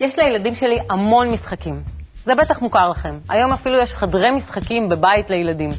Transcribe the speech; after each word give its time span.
יש 0.00 0.18
לילדים 0.18 0.54
שלי 0.54 0.78
המון 0.90 1.28
משחקים. 1.28 1.82
זה 2.24 2.34
בטח 2.34 2.62
מוכר 2.62 2.88
לכם. 2.88 3.18
היום 3.28 3.52
אפילו 3.52 3.78
יש 3.78 3.94
חדרי 3.94 4.30
משחקים 4.30 4.88
בבית 4.88 5.30
לילדים. 5.30 5.70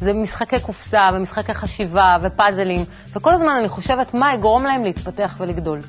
זה 0.00 0.12
משחקי 0.12 0.60
קופסה 0.60 1.08
ומשחקי 1.14 1.54
חשיבה 1.54 2.16
ופאזלים, 2.22 2.84
וכל 3.12 3.32
הזמן 3.32 3.52
אני 3.58 3.68
חושבת 3.68 4.14
מה 4.14 4.34
יגרום 4.34 4.64
להם 4.64 4.84
להתפתח 4.84 5.36
ולגדול. 5.40 5.80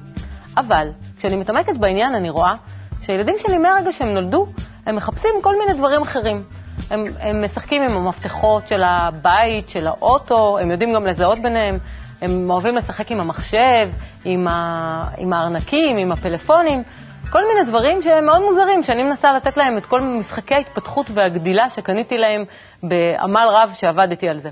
אבל 0.58 0.88
כשאני 1.18 1.36
מתעמקת 1.36 1.78
בעניין 1.78 2.16
אני 2.16 2.30
רואה 2.30 2.54
שהילדים 3.02 3.36
שלי 3.40 3.58
מהרגע 3.58 3.92
שהם 3.92 4.14
נולדו, 4.14 4.48
הם 4.86 4.96
מחפשים 4.96 5.32
כל 5.42 5.56
מיני 5.60 5.78
דברים 5.78 6.02
אחרים. 6.02 6.44
הם, 6.90 7.06
הם 7.20 7.44
משחקים 7.44 7.82
עם 7.82 7.98
המפתחות 7.98 8.68
של 8.68 8.84
הבית, 8.84 9.70
של 9.70 9.88
האוטו, 9.88 10.58
הם 10.62 10.72
יודעים 10.72 10.94
גם 10.94 11.06
לזהות 11.06 11.42
ביניהם, 11.42 11.76
הם 12.22 12.50
אוהבים 12.50 12.76
לשחק 12.76 13.12
עם 13.12 13.20
המחשב, 13.20 13.90
עם, 14.26 14.48
ה, 14.48 15.04
עם 15.18 15.34
הארנקים, 15.34 15.98
עם 15.98 16.12
הפלאפונים, 16.12 16.84
כל 17.30 17.42
מיני 17.48 17.70
דברים 17.70 18.02
שהם 18.02 18.26
מאוד 18.26 18.42
מוזרים, 18.42 18.84
שאני 18.84 19.04
מנסה 19.04 19.34
לתת 19.34 19.58
להם 19.58 19.78
את 19.78 19.86
כל 19.86 20.02
משחקי 20.02 20.56
ההתפתחות 20.56 21.06
והגדילה 21.14 21.70
שקניתי 21.70 22.18
להם 22.18 22.44
בעמל 22.84 23.48
רב 23.52 23.72
שעבדתי 23.74 24.30
על 24.30 24.40
זה. 24.40 24.50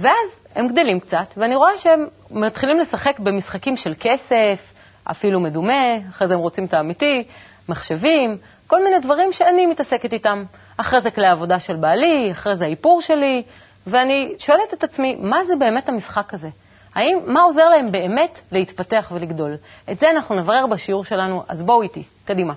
ואז 0.00 0.40
הם 0.54 0.68
גדלים 0.68 1.00
קצת, 1.00 1.34
ואני 1.36 1.56
רואה 1.56 1.78
שהם 1.78 2.06
מתחילים 2.30 2.78
לשחק 2.78 3.18
במשחקים 3.18 3.76
של 3.76 3.94
כסף, 4.00 4.60
אפילו 5.04 5.40
מדומה, 5.40 5.96
אחרי 6.10 6.28
זה 6.28 6.34
הם 6.34 6.40
רוצים 6.40 6.64
את 6.64 6.74
האמיתי, 6.74 7.24
מחשבים, 7.68 8.36
כל 8.66 8.84
מיני 8.84 8.98
דברים 8.98 9.32
שאני 9.32 9.66
מתעסקת 9.66 10.12
איתם. 10.12 10.44
אחרי 10.76 11.00
זה 11.00 11.10
כלי 11.10 11.26
העבודה 11.26 11.58
של 11.58 11.76
בעלי, 11.76 12.28
אחרי 12.32 12.56
זה 12.56 12.64
האיפור 12.64 13.02
שלי, 13.02 13.42
ואני 13.86 14.34
שואלת 14.38 14.74
את 14.74 14.84
עצמי, 14.84 15.16
מה 15.20 15.44
זה 15.44 15.56
באמת 15.56 15.88
המשחק 15.88 16.34
הזה? 16.34 16.48
האם, 16.94 17.18
מה 17.26 17.42
עוזר 17.42 17.68
להם 17.68 17.92
באמת 17.92 18.40
להתפתח 18.52 19.12
ולגדול? 19.14 19.56
את 19.92 19.98
זה 19.98 20.10
אנחנו 20.10 20.34
נברר 20.34 20.66
בשיעור 20.66 21.04
שלנו, 21.04 21.42
אז 21.48 21.62
בואו 21.62 21.82
איתי, 21.82 22.02
קדימה. 22.24 22.54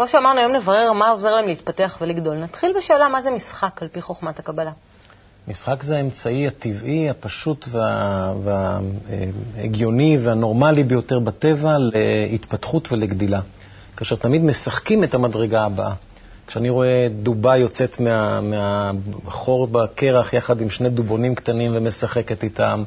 כמו 0.00 0.08
שאמרנו, 0.08 0.40
היום 0.40 0.52
נברר 0.52 0.92
מה 0.92 1.08
עוזר 1.08 1.28
להם 1.28 1.46
להתפתח 1.46 1.98
ולגדול. 2.00 2.36
נתחיל 2.36 2.72
בשאלה 2.78 3.08
מה 3.08 3.22
זה 3.22 3.30
משחק 3.30 3.82
על 3.82 3.88
פי 3.88 4.00
חוכמת 4.00 4.38
הקבלה. 4.38 4.70
משחק 5.48 5.82
זה 5.82 5.96
האמצעי 5.96 6.46
הטבעי, 6.46 7.10
הפשוט 7.10 7.68
וההגיוני 8.44 10.18
וה, 10.18 10.26
והנורמלי 10.26 10.84
ביותר 10.84 11.18
בטבע 11.18 11.76
להתפתחות 11.78 12.92
ולגדילה. 12.92 13.40
כאשר 13.96 14.16
תמיד 14.16 14.44
משחקים 14.44 15.04
את 15.04 15.14
המדרגה 15.14 15.64
הבאה. 15.64 15.92
כשאני 16.46 16.70
רואה 16.70 17.08
דובה 17.22 17.56
יוצאת 17.56 18.00
מה, 18.00 18.40
מהחור 18.40 19.66
בקרח 19.66 20.32
יחד 20.32 20.60
עם 20.60 20.70
שני 20.70 20.88
דובונים 20.88 21.34
קטנים 21.34 21.70
ומשחקת 21.74 22.42
איתם, 22.42 22.84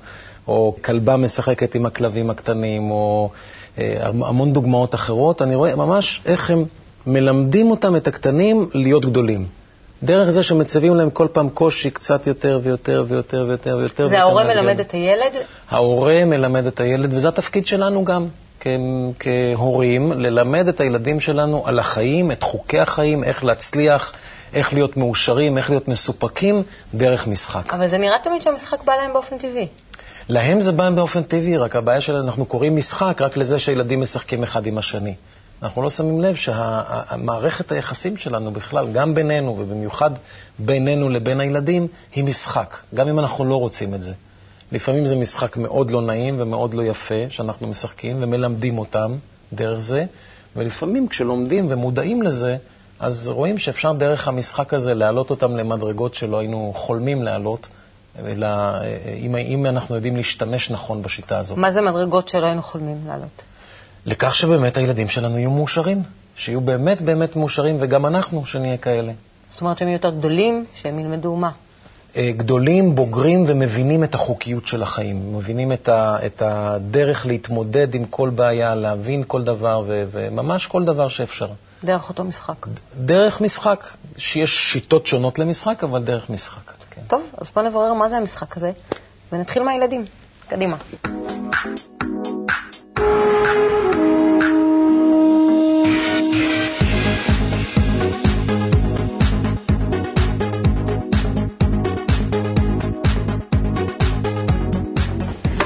או 0.47 0.75
כלבה 0.81 1.17
משחקת 1.17 1.75
עם 1.75 1.85
הכלבים 1.85 2.29
הקטנים, 2.29 2.91
או 2.91 3.29
אה, 3.77 4.07
המון 4.07 4.53
דוגמאות 4.53 4.95
אחרות, 4.95 5.41
אני 5.41 5.55
רואה 5.55 5.75
ממש 5.75 6.21
איך 6.25 6.51
הם 6.51 6.65
מלמדים 7.07 7.71
אותם, 7.71 7.95
את 7.95 8.07
הקטנים, 8.07 8.69
להיות 8.73 9.05
גדולים. 9.05 9.47
דרך 10.03 10.29
זה 10.29 10.43
שמציבים 10.43 10.95
להם 10.95 11.09
כל 11.09 11.27
פעם 11.33 11.49
קושי 11.49 11.89
קצת 11.89 12.27
יותר 12.27 12.59
ויותר 12.63 13.03
ויותר 13.07 13.45
ויותר 13.47 13.77
ויותר. 13.77 14.07
זה 14.07 14.19
ההורה 14.19 14.43
מלמד 14.43 14.79
את 14.79 14.91
הילד? 14.91 15.33
ההורה 15.69 16.25
מלמד 16.25 16.65
את 16.65 16.79
הילד, 16.79 17.13
וזה 17.13 17.27
התפקיד 17.27 17.67
שלנו 17.67 18.05
גם, 18.05 18.27
כהורים, 19.19 20.11
ללמד 20.11 20.67
את 20.67 20.79
הילדים 20.79 21.19
שלנו 21.19 21.67
על 21.67 21.79
החיים, 21.79 22.31
את 22.31 22.43
חוקי 22.43 22.79
החיים, 22.79 23.23
איך 23.23 23.43
להצליח, 23.43 24.13
איך 24.53 24.73
להיות 24.73 24.97
מאושרים, 24.97 25.57
איך 25.57 25.69
להיות 25.69 25.87
מסופקים, 25.87 26.63
דרך 26.93 27.27
משחק. 27.27 27.73
אבל 27.73 27.87
זה 27.87 27.97
נראה 27.97 28.17
תמיד 28.23 28.41
שהמשחק 28.41 28.83
בא 28.83 28.93
להם 28.93 29.13
באופן 29.13 29.37
טבעי. 29.37 29.67
להם 30.29 30.61
זה 30.61 30.71
בא 30.71 30.89
באופן 30.89 31.23
טבעי, 31.23 31.57
רק 31.57 31.75
הבעיה 31.75 32.01
שלנו, 32.01 32.25
אנחנו 32.25 32.45
קוראים 32.45 32.75
משחק 32.75 33.21
רק 33.21 33.37
לזה 33.37 33.59
שילדים 33.59 34.01
משחקים 34.01 34.43
אחד 34.43 34.65
עם 34.65 34.77
השני. 34.77 35.13
אנחנו 35.63 35.81
לא 35.81 35.89
שמים 35.89 36.21
לב 36.21 36.35
שהמערכת 36.35 37.71
היחסים 37.71 38.17
שלנו 38.17 38.51
בכלל, 38.51 38.91
גם 38.93 39.15
בינינו 39.15 39.55
ובמיוחד 39.59 40.11
בינינו 40.59 41.09
לבין 41.09 41.39
הילדים, 41.39 41.87
היא 42.15 42.23
משחק, 42.23 42.77
גם 42.95 43.07
אם 43.07 43.19
אנחנו 43.19 43.45
לא 43.45 43.55
רוצים 43.55 43.93
את 43.93 44.01
זה. 44.01 44.13
לפעמים 44.71 45.05
זה 45.05 45.15
משחק 45.15 45.57
מאוד 45.57 45.91
לא 45.91 46.01
נעים 46.01 46.35
ומאוד 46.39 46.73
לא 46.73 46.83
יפה 46.83 47.15
שאנחנו 47.29 47.67
משחקים 47.67 48.23
ומלמדים 48.23 48.77
אותם 48.77 49.15
דרך 49.53 49.79
זה, 49.79 50.05
ולפעמים 50.55 51.07
כשלומדים 51.07 51.67
ומודעים 51.69 52.21
לזה, 52.21 52.57
אז 52.99 53.27
רואים 53.27 53.57
שאפשר 53.57 53.93
דרך 53.93 54.27
המשחק 54.27 54.73
הזה 54.73 54.93
להעלות 54.93 55.29
אותם 55.29 55.57
למדרגות 55.57 56.15
שלא 56.15 56.39
היינו 56.39 56.73
חולמים 56.75 57.23
להעלות, 57.23 57.67
אלא 58.19 58.47
אם, 59.19 59.35
אם 59.35 59.65
אנחנו 59.65 59.95
יודעים 59.95 60.15
להשתמש 60.15 60.71
נכון 60.71 61.01
בשיטה 61.01 61.37
הזאת. 61.37 61.57
מה 61.57 61.71
זה 61.71 61.81
מדרגות 61.81 62.29
שלא 62.29 62.45
היינו 62.45 62.61
חולמים 62.61 62.97
להעלות? 63.07 63.52
לכך 64.05 64.35
שבאמת 64.35 64.77
הילדים 64.77 65.09
שלנו 65.09 65.37
יהיו 65.37 65.51
מאושרים, 65.51 66.03
שיהיו 66.35 66.61
באמת 66.61 67.01
באמת 67.01 67.35
מאושרים, 67.35 67.77
וגם 67.79 68.05
אנחנו, 68.05 68.45
שנהיה 68.45 68.77
כאלה. 68.77 69.11
זאת 69.51 69.61
אומרת 69.61 69.77
שהם 69.77 69.87
יהיו 69.87 69.95
יותר 69.95 70.09
גדולים, 70.09 70.65
שהם 70.75 70.99
ילמדו 70.99 71.35
מה? 71.35 71.51
אה, 72.15 72.31
גדולים, 72.37 72.95
בוגרים 72.95 73.45
ומבינים 73.47 74.03
את 74.03 74.15
החוקיות 74.15 74.67
של 74.67 74.83
החיים, 74.83 75.37
מבינים 75.37 75.71
את, 75.71 75.89
ה, 75.89 76.17
את 76.25 76.41
הדרך 76.45 77.25
להתמודד 77.25 77.95
עם 77.95 78.05
כל 78.05 78.29
בעיה, 78.29 78.75
להבין 78.75 79.23
כל 79.27 79.43
דבר, 79.43 79.83
ו, 79.87 80.05
וממש 80.11 80.67
כל 80.67 80.83
דבר 80.83 81.07
שאפשר. 81.07 81.47
דרך 81.83 82.09
אותו 82.09 82.23
משחק. 82.23 82.67
דרך 82.97 83.41
משחק, 83.41 83.87
שיש 84.17 84.71
שיטות 84.73 85.07
שונות 85.07 85.39
למשחק, 85.39 85.83
אבל 85.83 86.03
דרך 86.03 86.29
משחק. 86.29 86.71
כן. 86.89 87.01
טוב, 87.07 87.21
אז 87.37 87.47
בוא 87.55 87.63
נברר 87.63 87.93
מה 87.93 88.09
זה 88.09 88.17
המשחק 88.17 88.57
הזה, 88.57 88.71
ונתחיל 89.31 89.63
מהילדים. 89.63 90.05
קדימה. 90.47 90.77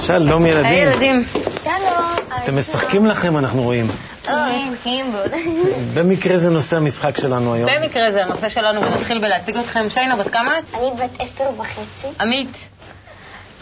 שלום 0.07 0.45
ילדים. 0.45 0.65
היי 0.65 0.81
ילדים. 0.81 1.23
שלום. 1.63 2.15
אתם 2.43 2.57
משחקים 2.57 3.05
לכם, 3.05 3.37
אנחנו 3.37 3.63
רואים. 3.63 3.87
במקרה 5.93 6.37
זה 6.37 6.49
נושא 6.49 6.77
המשחק 6.77 7.17
שלנו 7.17 7.53
היום. 7.53 7.69
במקרה 7.81 8.11
זה 8.11 8.23
הנושא 8.23 8.49
שלנו, 8.49 8.81
ונתחיל 8.81 9.17
בלהציג 9.17 9.57
אתכם. 9.57 9.89
שיינה, 9.89 10.15
בת 10.15 10.27
כמה 10.27 10.59
את? 10.59 10.63
אני 10.73 10.89
בת 10.91 11.19
עשר 11.19 11.49
וחצי. 11.57 12.07
עמית. 12.21 12.57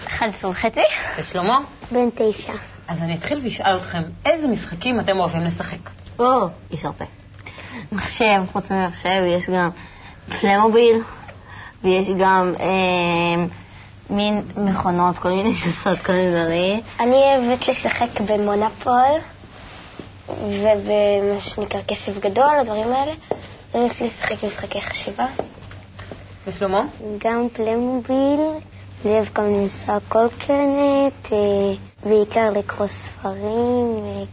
אחד 0.08 0.28
עשרה 0.28 0.52
וחצי. 0.52 0.80
ושלמה? 1.20 1.60
בן 1.92 2.10
תשע. 2.16 2.54
אז 2.88 3.02
אני 3.02 3.16
אתחיל 3.16 3.40
ואשאל 3.44 3.76
אתכם, 3.78 4.02
איזה 4.26 4.48
משחקים 4.48 5.00
אתם 5.00 5.20
אוהבים 5.20 5.42
לשחק? 5.42 5.90
או, 6.20 6.48
יש 6.72 6.86
הרבה. 6.86 7.06
מחשב, 7.92 8.42
חוץ 8.52 8.72
ממחשב, 8.72 9.24
יש 9.28 9.50
גם 9.50 9.70
פלמוביל, 10.40 11.02
ויש 11.84 12.08
גם 12.20 12.54
אה, 12.60 13.46
מין 14.10 14.42
מכונות, 14.58 15.18
כל 15.18 15.30
מיני 15.30 15.56
שפות, 15.56 16.00
כל 16.00 16.12
מיני 16.14 16.32
דברים. 16.32 16.82
אני 17.00 17.16
אוהבת 17.16 17.68
לשחק 17.68 18.22
במונופול, 18.22 19.20
ובמה 20.30 21.40
שנקרא 21.40 21.80
כסף 21.88 22.20
גדול, 22.20 22.58
הדברים 22.60 22.94
האלה. 22.94 23.12
אני 23.76 23.82
אוהבת 23.82 24.02
לשחק 24.02 24.44
משחקי 24.44 24.82
חשיבה. 24.82 25.28
ושלמה? 26.48 26.82
גם 27.18 27.48
פלמוביל, 27.54 28.40
אני 29.06 29.14
אוהב 29.14 29.26
גם 29.34 29.46
לנסוע 29.46 29.98
קורקינט, 30.10 31.32
אה, 31.32 31.38
בעיקר 32.04 32.50
לקרוא 32.56 32.88
ספרים. 32.88 34.04
אה. 34.06 34.24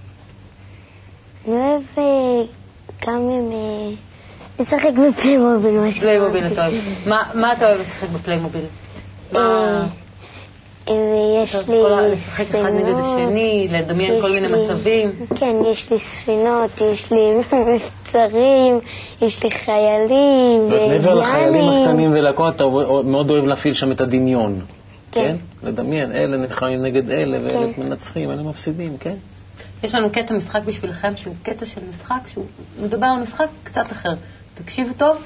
אני 1.47 1.55
אוהב 1.55 1.83
אה, 1.99 2.05
גם 3.07 3.29
עם... 3.31 3.53
לשחק 4.61 4.91
בפליימוביל, 5.09 5.91
פליימוביל 6.01 6.47
אתה 6.47 6.67
אוהב. 6.67 6.85
מה 7.35 7.53
אתה 7.53 7.67
אוהב 7.67 7.81
לשחק 7.81 8.09
בפליימוביל? 8.09 8.65
ויש 11.43 11.57
לי 11.69 11.79
לשחק 12.13 12.55
אחד 12.55 12.73
נגד 12.73 12.95
השני, 12.99 13.69
לדמיין 13.71 14.21
כל 14.21 14.31
מיני 14.31 14.49
מצבים. 14.49 15.13
כן, 15.37 15.57
יש 15.71 15.93
לי 15.93 15.99
ספינות, 15.99 16.71
יש 16.81 17.13
לי 17.13 17.21
מבצרים, 17.67 18.81
יש 19.23 19.45
לי 19.45 19.51
חיילים. 19.51 20.69
מעבר 20.69 21.15
לחיילים 21.15 21.65
הקטנים 21.69 22.11
ולכל, 22.13 22.49
אתה 22.49 22.65
מאוד 23.05 23.31
אוהב 23.31 23.47
להפעיל 23.47 23.75
שם 23.75 23.93
את 23.93 24.01
הדמיון. 24.01 24.61
כן. 25.13 25.37
לדמיין, 25.63 26.13
אלה 26.13 26.37
נלחמים 26.37 26.83
נגד 26.83 27.11
אלה, 27.11 27.39
ואלה 27.45 27.67
מנצחים, 27.79 28.31
אלה 28.31 28.43
מפסידים, 28.43 28.97
כן? 28.99 29.15
יש 29.83 29.95
לנו 29.95 30.11
קטע 30.11 30.35
משחק 30.35 30.63
בשבילכם, 30.65 31.17
שהוא 31.17 31.35
קטע 31.43 31.67
של 31.67 31.81
משחק, 31.89 32.29
שהוא 32.29 32.45
מדבר 32.83 33.07
על 33.07 33.23
משחק 33.23 33.47
קצת 33.65 33.93
אחר. 33.93 34.15
תקשיבו 34.55 34.95
טוב, 34.99 35.17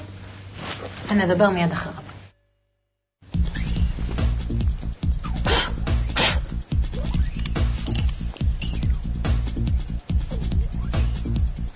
ונדבר 1.11 1.50
מיד 1.50 1.73
אחריו. 1.73 2.15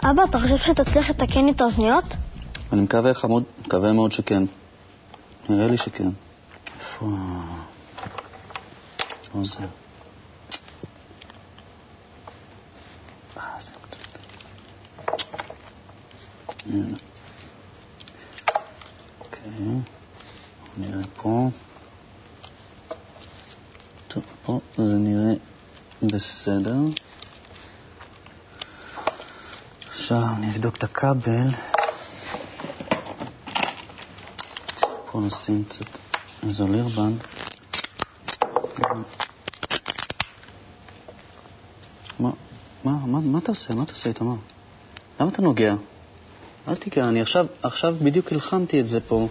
אבא, 0.04 0.24
אתה 0.30 0.38
חושב 0.40 0.56
שתצליח 0.56 1.10
לתקן 1.10 1.44
לי 1.44 1.50
את 1.50 1.60
האוזניות? 1.60 2.04
אני 2.72 2.80
מקווה, 2.80 3.14
חמוד, 3.14 3.42
מקווה 3.66 3.92
מאוד 3.92 4.12
שכן. 4.12 4.42
נראה 5.48 5.66
לי 5.66 5.76
שכן. 5.76 6.08
איפה 6.80 7.06
האוזן? 9.34 9.64
אה. 13.36 13.42
הנה. 16.66 16.96
אוקיי, 19.20 19.50
נראה 20.76 21.02
פה. 21.16 21.48
טוב, 24.08 24.22
פה 24.42 24.60
זה 24.78 24.94
נראה 24.94 25.34
בסדר. 26.02 26.76
עכשיו 30.10 30.28
נבדוק 30.40 30.76
את 30.76 30.84
הכבל. 30.84 31.48
פה 35.10 35.20
נשים 35.20 35.64
קצת 35.64 35.84
איזוליר 36.42 36.88
בנד. 36.88 37.24
מה, 42.20 42.30
מה, 42.84 42.92
מה, 43.06 43.20
מה 43.20 43.38
אתה 43.38 43.52
עושה? 43.52 43.74
מה 43.74 43.82
אתה 43.82 43.92
עושה, 43.92 44.08
איתמר? 44.08 44.34
למה 45.20 45.30
אתה 45.30 45.42
נוגע? 45.42 45.74
אל 46.68 46.76
תיגע, 46.76 47.08
אני 47.08 47.20
עכשיו, 47.20 47.46
עכשיו 47.62 47.96
בדיוק 48.02 48.32
הלחמתי 48.32 48.80
את 48.80 48.86
זה 48.86 49.00
פה. 49.00 49.28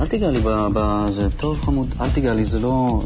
אל 0.00 0.06
תיגע 0.06 0.30
לי 0.30 0.40
בזה, 0.74 1.30
טוב 1.30 1.60
חמוד, 1.60 1.94
אל 2.00 2.10
תיגע 2.10 2.34
לי, 2.34 2.44
זה 2.44 2.60
לא... 2.60 3.02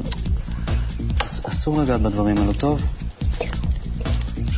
אסור 1.42 1.82
לגעת 1.82 2.00
בדברים 2.00 2.38
האלו, 2.38 2.52
טוב? 2.52 2.80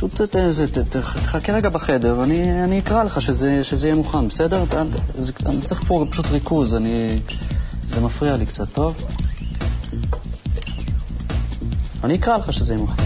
פשוט 0.09 0.21
ת, 0.21 0.35
ת, 0.35 0.77
ת, 0.77 0.97
תחכה 0.97 1.53
רגע 1.53 1.69
בחדר, 1.69 2.23
אני, 2.23 2.63
אני 2.63 2.79
אקרא 2.79 3.03
לך 3.03 3.21
שזה, 3.21 3.63
שזה 3.63 3.87
יהיה 3.87 3.95
מוכן, 3.95 4.27
בסדר? 4.27 4.63
אתה, 4.63 4.83
זה, 5.15 5.31
אני 5.45 5.61
צריך 5.61 5.83
פה 5.87 6.05
פשוט 6.11 6.25
ריכוז, 6.25 6.75
אני, 6.75 7.19
זה 7.87 8.01
מפריע 8.01 8.37
לי 8.37 8.45
קצת, 8.45 8.69
טוב? 8.73 8.97
אני 12.03 12.15
אקרא 12.15 12.37
לך 12.37 12.53
שזה 12.53 12.73
יהיה 12.73 12.81
מוכן. 12.81 13.03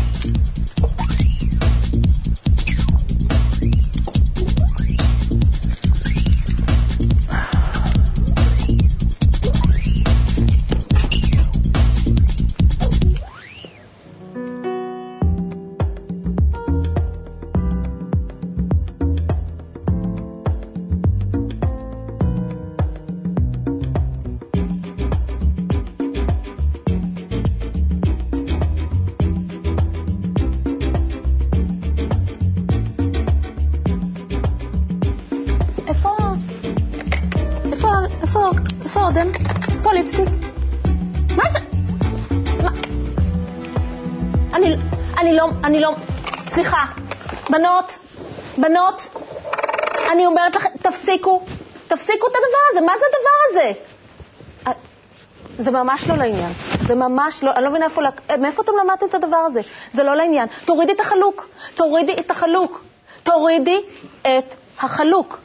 ממש 55.83 56.07
לא 56.09 56.15
לעניין. 56.15 56.53
זה 56.81 56.95
ממש 56.95 57.43
לא, 57.43 57.51
אני 57.55 57.63
לא 57.63 57.69
מבינה 57.69 57.85
איפה, 57.85 58.01
לק- 58.01 58.31
מאיפה 58.39 58.63
אתם 58.63 58.71
למדתם 58.83 59.05
את 59.05 59.13
הדבר 59.15 59.37
הזה. 59.37 59.61
זה 59.93 60.03
לא 60.03 60.15
לעניין. 60.15 60.47
תורידי 60.65 60.93
את 60.93 60.99
החלוק. 60.99 61.47
תורידי 61.75 62.13
את 62.19 62.31
החלוק. 62.31 62.83
תורידי 63.23 63.81
את 64.21 64.53
החלוק. 64.79 65.39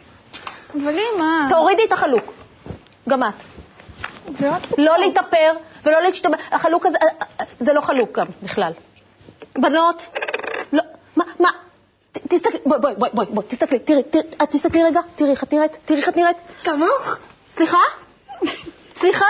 אבל 0.82 0.92
אמא... 1.16 1.24
תורידי 1.50 1.82
את 1.84 1.92
החלוק. 1.92 2.32
גם 3.08 3.22
את. 3.22 3.34
לא 4.78 4.98
להתאפר 4.98 5.52
ולא 5.84 6.00
להשתמש. 6.02 6.40
החלוק 6.52 6.86
הזה, 6.86 6.98
אה, 7.02 7.08
אה, 7.40 7.44
זה 7.58 7.72
לא 7.72 7.80
חלוק 7.80 8.18
גם 8.18 8.26
בכלל. 8.42 8.72
בנות, 9.58 10.02
לא, 10.72 10.82
מה, 11.16 11.24
מה? 11.40 11.48
תסתכלי, 12.12 12.58
בואי, 12.66 12.80
בואי, 12.80 12.94
בואי, 12.98 13.10
בואי, 13.12 13.26
בואי, 13.30 13.46
תסתכלי, 13.48 13.78
תראי, 13.78 14.02
תראי, 14.02 14.24
תסתכלי 14.50 14.84
רגע, 14.84 15.00
תראי 15.14 15.30
איך 15.30 15.42
את 15.44 15.52
נראית, 15.52 15.78
תראי 15.84 16.00
איך 16.00 16.08
את 16.08 16.16
נראית. 16.16 16.36
כמוך? 16.64 17.18
סליחה? 17.50 17.78
סליחה? 18.94 19.26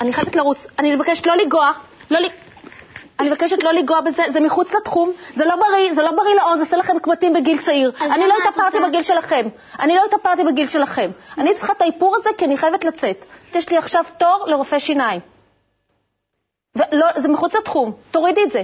אני 0.00 0.12
חייבת 0.12 0.36
לרוץ, 0.36 0.66
אני 0.78 0.94
מבקשת 0.94 1.26
לא 1.26 1.36
לנגוע, 1.36 1.72
לא 2.10 2.18
ל... 2.18 2.26
אני 3.20 3.30
מבקשת 3.30 3.62
לא 3.62 3.72
לנגוע 3.72 4.00
בזה, 4.00 4.22
זה 4.28 4.40
מחוץ 4.40 4.74
לתחום, 4.74 5.10
זה 5.32 5.44
לא 5.44 5.56
בריא, 5.56 5.94
זה 5.94 6.02
לא 6.02 6.10
בריא 6.10 6.34
לעוז, 6.34 6.56
זה 6.56 6.64
עושה 6.64 6.76
לכם 6.76 6.98
קמטים 6.98 7.32
בגיל 7.32 7.62
צעיר. 7.62 7.92
אני 8.00 8.28
לא 8.28 8.34
התאפרתי? 8.42 8.78
בגיל 8.88 9.02
שלכם. 9.02 9.48
אני 9.80 9.94
לא 9.94 10.02
התאפרתי 10.04 10.44
בגיל 10.44 10.66
שלכם. 10.66 11.10
אני 11.38 11.54
צריכה 11.54 11.72
את 11.72 11.82
האיפור 11.82 12.16
הזה 12.16 12.30
כי 12.38 12.44
אני 12.44 12.56
חייבת 12.56 12.84
לצאת. 12.84 13.24
יש 13.54 13.70
לי 13.70 13.78
עכשיו 13.78 14.04
תור 14.18 14.44
לרופא 14.46 14.78
שיניים. 14.78 15.20
ולא, 16.76 17.06
זה 17.16 17.28
מחוץ 17.28 17.54
לתחום, 17.54 17.92
תורידי 18.10 18.40
את 18.44 18.50
זה. 18.50 18.62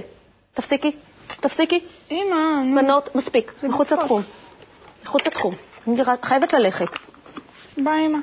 תפסיקי, 0.53 0.91
תפסיקי. 1.27 1.79
אמא, 2.11 2.35
נו. 2.63 2.81
בנות, 2.81 3.15
מספיק, 3.15 3.53
מחוץ. 3.63 3.91
לתחום. 3.91 4.21
מחוץ 5.03 5.27
לתחום. 5.27 5.55
אני 5.87 5.97
חייבת 6.23 6.53
ללכת. 6.53 6.87
ביי, 7.77 8.05
אמא. 8.05 8.19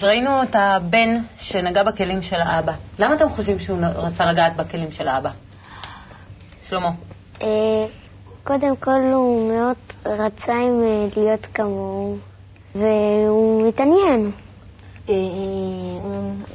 אז 0.00 0.04
ראינו 0.04 0.42
את 0.42 0.56
הבן 0.56 1.16
שנגע 1.38 1.82
בכלים 1.82 2.22
של 2.22 2.36
האבא. 2.40 2.72
למה 2.98 3.14
אתם 3.14 3.28
חושבים 3.28 3.58
שהוא 3.58 3.78
רצה 3.94 4.32
לגעת 4.32 4.56
בכלים 4.56 4.92
של 4.92 5.08
האבא? 5.08 5.30
שלמה. 6.68 6.90
אה, 7.42 7.86
קודם 8.44 8.76
כל 8.76 9.00
הוא 9.14 9.52
מאוד 9.52 9.76
רצה 10.06 10.52
עם, 10.52 10.82
אה, 10.82 11.06
להיות 11.16 11.46
כמוהו, 11.54 12.16
והוא 12.74 13.68
מתעניין. 13.68 14.30
אה, 15.08 15.14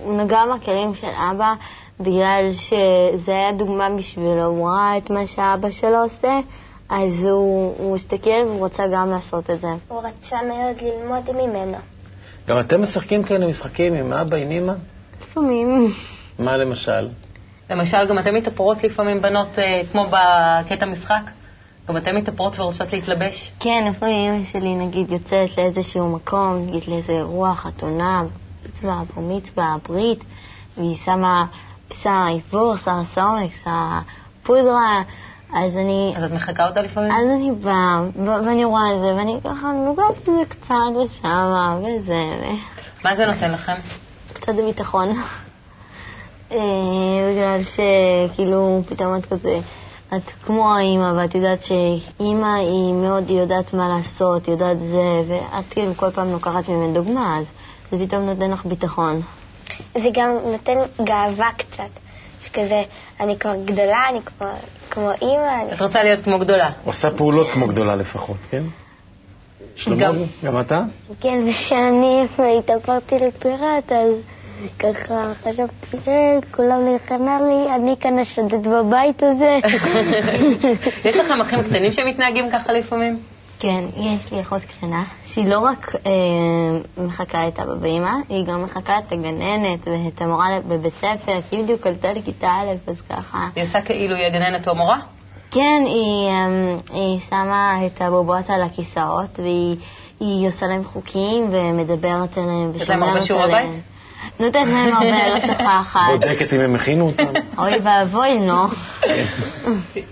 הוא 0.04 0.18
נגע 0.18 0.42
בכלים 0.56 0.96
של 0.96 1.12
אבא 1.32 1.54
בגלל 2.00 2.54
שזה 2.54 3.32
היה 3.32 3.52
דוגמה 3.52 3.90
בשבילו, 3.90 4.46
הוא 4.46 4.70
ראה 4.70 4.98
את 4.98 5.10
מה 5.10 5.28
שאבא 5.28 5.72
שלו 5.72 6.04
עושה, 6.04 6.40
אז 6.90 7.26
הוא, 7.26 7.76
הוא 7.78 7.96
הסתכל 7.96 8.46
והוא 8.46 8.66
רצה 8.66 8.84
גם 8.94 9.12
לעשות 9.12 9.50
את 9.50 9.60
זה. 9.60 9.68
הוא 9.88 10.02
רצה 10.02 10.38
מאוד 10.48 10.82
ללמוד 10.82 11.32
ממנו. 11.32 11.78
גם 12.48 12.60
אתם 12.60 12.82
משחקים 12.82 13.24
כאלה 13.24 13.48
משחקים 13.48 13.94
עם 13.94 14.14
אבא, 14.14 14.38
עם 14.38 14.52
אמא? 14.52 14.74
לפעמים. 15.22 15.88
מה 16.40 16.58
למשל? 16.58 17.10
למשל, 17.70 17.98
גם 18.10 18.20
אתן 18.20 18.36
מתאפרות 18.36 18.84
לפעמים, 18.84 19.22
בנות, 19.22 19.60
אה, 19.60 19.82
כמו 19.92 20.06
בקטע 20.06 20.86
משחק? 20.86 21.32
גם 21.90 21.98
אתן 21.98 22.16
מתאפרות 22.16 22.60
ורוצות 22.60 22.94
להתלבש? 22.94 23.52
כן, 23.60 23.88
לפעמים 23.90 24.34
אמא 24.34 24.46
שלי 24.46 24.76
נגיד 24.76 25.12
יוצאת 25.12 25.58
לאיזשהו 25.58 26.16
מקום, 26.16 26.66
נגיד 26.68 26.84
לאיזה 26.88 27.14
אירוע, 27.14 27.56
חתונה, 27.56 28.24
מצווה, 28.70 29.04
בר 29.16 29.22
מצווה, 29.22 29.76
ברית, 29.90 30.24
והיא 30.78 30.96
שמה, 30.96 31.46
שמה 31.94 32.30
איפור, 32.30 32.76
שמה 32.78 33.06
סומק, 33.06 33.52
שמה 33.64 34.02
פודרה, 34.44 35.02
אז 35.54 35.78
אני, 35.78 36.14
אז 36.18 36.24
את 36.24 36.32
מחקה 36.32 36.68
אותה 36.68 36.82
לפעמים? 36.82 37.12
אז 37.12 37.28
אני 37.36 37.52
באה, 37.52 38.02
ואני 38.26 38.66
רואה 38.66 38.96
את 38.96 39.00
זה, 39.00 39.16
ואני 39.16 39.40
ככה 39.44 39.72
נוגעת 39.72 40.22
בזה 40.24 40.46
קצת 40.50 40.74
ושמה, 41.06 41.80
וזה, 41.80 42.20
מה 43.04 43.16
זה 43.16 43.26
נותן 43.26 43.52
לכם? 43.52 43.76
קצת 44.34 44.56
ביטחון. 44.56 45.08
אה, 46.52 46.58
בגלל 47.32 47.62
שכאילו 47.64 48.82
פתאום 48.90 49.16
את 49.16 49.26
כזה, 49.26 49.60
את 50.16 50.32
כמו 50.46 50.76
האימא, 50.76 51.14
ואת 51.16 51.36
יודעת 51.36 51.64
שאימא 51.64 52.56
היא 52.56 52.94
מאוד 52.94 53.30
יודעת 53.30 53.74
מה 53.74 53.88
לעשות, 53.88 54.48
יודעת 54.48 54.80
זה, 54.80 55.24
ואת 55.28 55.66
כאילו 55.70 55.94
כל 55.96 56.12
פעם 56.12 56.32
לוקחת 56.32 56.70
ממנה 56.70 56.94
דוגמה, 56.94 57.38
אז 57.40 57.46
זה 57.92 58.06
פתאום 58.06 58.22
נותן 58.22 58.52
לך 58.52 58.66
ביטחון. 58.66 59.22
זה 59.94 60.10
גם 60.14 60.30
נותן 60.46 60.78
גאווה 61.04 61.50
קצת. 61.58 62.05
שכזה, 62.46 62.84
אני 63.20 63.40
כבר 63.40 63.56
גדולה, 63.66 64.10
אני 64.10 64.20
כבר 64.26 64.52
כמו 64.90 65.12
אימא. 65.22 65.74
את 65.74 65.82
רוצה 65.82 66.04
להיות 66.04 66.24
כמו 66.24 66.40
גדולה. 66.40 66.70
עושה 66.86 67.12
פעולות 67.18 67.48
כמו 67.54 67.68
גדולה 67.68 67.96
לפחות, 67.96 68.38
כן? 68.52 68.64
שלמה, 69.76 69.96
גם- 70.02 70.16
גם 70.44 70.60
אתה? 70.62 70.82
כן, 71.22 71.40
וכשאני 71.50 72.22
התעברתי 72.60 73.16
לפיראט, 73.16 73.92
אז 73.92 74.14
ככה 74.80 75.32
חשבתי, 75.44 75.98
"אה, 76.08 76.14
כולם 76.52 76.96
נכנע 76.96 77.38
לי, 77.42 77.76
אני 77.76 77.96
כאן 78.00 78.20
השודד 78.20 78.68
בבית 78.68 79.24
הזה. 79.24 79.58
יש 81.10 81.16
לכם 81.16 81.42
אחים 81.42 81.64
קטנים 81.64 81.92
שמתנהגים 81.92 82.52
ככה 82.52 82.74
לפעמים? 82.74 83.20
כן, 83.60 83.84
יש 83.98 84.32
לי 84.32 84.42
אחות 84.42 84.62
קטנה, 84.62 85.04
שהיא 85.26 85.48
לא 85.48 85.60
רק 85.60 85.96
אה, 86.06 87.04
מחקה 87.06 87.48
את 87.48 87.60
אבא 87.60 87.72
ואמא, 87.82 88.14
היא 88.30 88.46
גם 88.46 88.64
מחקה 88.64 88.98
את 88.98 89.12
הגננת 89.12 89.88
ואת 89.88 90.22
המורה 90.22 90.48
בבית 90.68 90.94
ספר, 90.94 91.40
כי 91.50 91.56
היא 91.56 91.64
בדיוק 91.64 91.88
עלתה 91.88 92.14
לכיתה 92.14 92.48
א', 92.48 92.90
אז 92.92 93.02
ככה. 93.02 93.48
היא 93.56 93.64
עושה 93.64 93.82
כאילו 93.82 94.16
היא 94.16 94.26
הגננת 94.26 94.68
או 94.68 94.74
המורה? 94.74 95.00
כן, 95.52 95.84
היא, 95.86 96.30
אה, 96.30 96.76
היא 96.94 97.20
שמה 97.30 97.80
את 97.86 98.02
הבובות 98.02 98.50
על 98.50 98.62
הכיסאות, 98.62 99.40
והיא 99.40 99.78
היא 100.20 100.48
עושה 100.48 100.68
להם 100.68 100.84
חוקים 100.84 101.50
ומדברת 101.52 102.38
עליהם 102.38 102.72
יש 102.76 102.90
להם 102.90 103.04
הרבה 103.04 103.22
ושומרת 103.22 103.28
שיעורי 103.28 103.44
עליהם. 103.44 103.70
בית? 103.70 103.82
נותנת 104.40 104.68
להם 104.68 104.94
הרבה, 104.94 105.28
לא 105.28 105.40
שפה 105.48 105.80
אחת. 105.82 106.02
בודקת 106.12 106.54
אם 106.54 106.60
הם 106.60 106.76
הכינו 106.76 107.06
אותם. 107.06 107.34
אוי 107.58 107.80
ואבוי, 107.84 108.40
נו. 108.40 108.64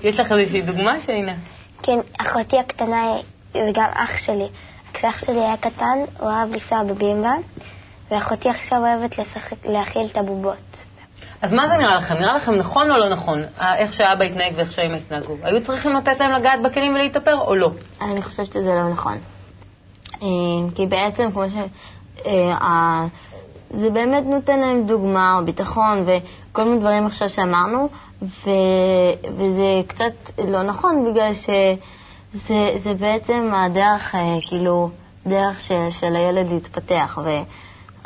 יש 0.04 0.20
לך 0.20 0.32
איזושהי 0.32 0.62
דוגמה, 0.62 1.00
שינה? 1.00 1.34
כן, 1.84 2.00
אחותי 2.18 2.60
הקטנה 2.60 3.16
וגם 3.56 3.90
אח 3.94 4.18
שלי. 4.18 4.48
כשאח 4.94 5.26
שלי 5.26 5.40
היה 5.40 5.58
קטן, 5.58 5.98
הוא 6.20 6.30
אהב 6.30 6.54
לנסוע 6.54 6.84
בבימבה, 6.84 7.34
ואחותי 8.12 8.50
עכשיו 8.50 8.80
אוהבת 8.80 9.18
לשחק, 9.18 9.66
להאכיל 9.66 10.08
את 10.12 10.18
הבובות. 10.18 10.84
אז 11.42 11.54
מה 11.54 11.68
זה 11.68 11.78
נראה 11.78 11.96
לכם? 11.96 12.16
נראה 12.16 12.34
לכם 12.36 12.56
נכון 12.56 12.92
או 12.92 12.98
לא 12.98 13.10
נכון? 13.10 13.44
איך 13.78 13.94
שאבא 13.94 14.24
התנהג 14.24 14.54
ואיך 14.56 14.72
שהאמא 14.72 14.96
התנהגו? 14.96 15.36
היו 15.44 15.66
צריכים 15.66 15.96
לתת 15.96 16.20
להם 16.20 16.32
לגעת 16.32 16.62
בכלים 16.62 16.96
ולהתאפר 16.96 17.38
או 17.38 17.56
לא? 17.56 17.72
אני 18.02 18.22
חושבת 18.22 18.46
שזה 18.46 18.74
לא 18.74 18.90
נכון. 18.90 19.18
אה, 20.22 20.28
כי 20.76 20.86
בעצם, 20.88 21.32
כמו 21.32 21.44
ש... 21.50 21.54
אה, 22.26 23.06
זה 23.70 23.90
באמת 23.90 24.24
נותן 24.26 24.60
להם 24.60 24.84
דוגמה 24.88 25.38
או 25.40 25.46
ביטחון 25.46 26.06
וכל 26.06 26.64
מיני 26.64 26.80
דברים 26.80 27.06
עכשיו 27.06 27.30
שאמרנו, 27.30 27.90
ו... 28.22 28.50
וזה 29.38 29.82
קצת 29.88 30.40
לא 30.48 30.64
נכון 30.64 31.12
בגלל 31.12 31.34
שזה 31.34 31.76
זה 32.84 32.94
בעצם 33.00 33.52
הדרך, 33.54 34.16
אה, 34.16 34.38
כאילו, 34.48 34.90
דרך 35.28 35.60
של, 35.60 35.88
של 35.92 36.16
הילד 36.16 36.52
להתפתח. 36.52 37.20
ו... 37.26 37.30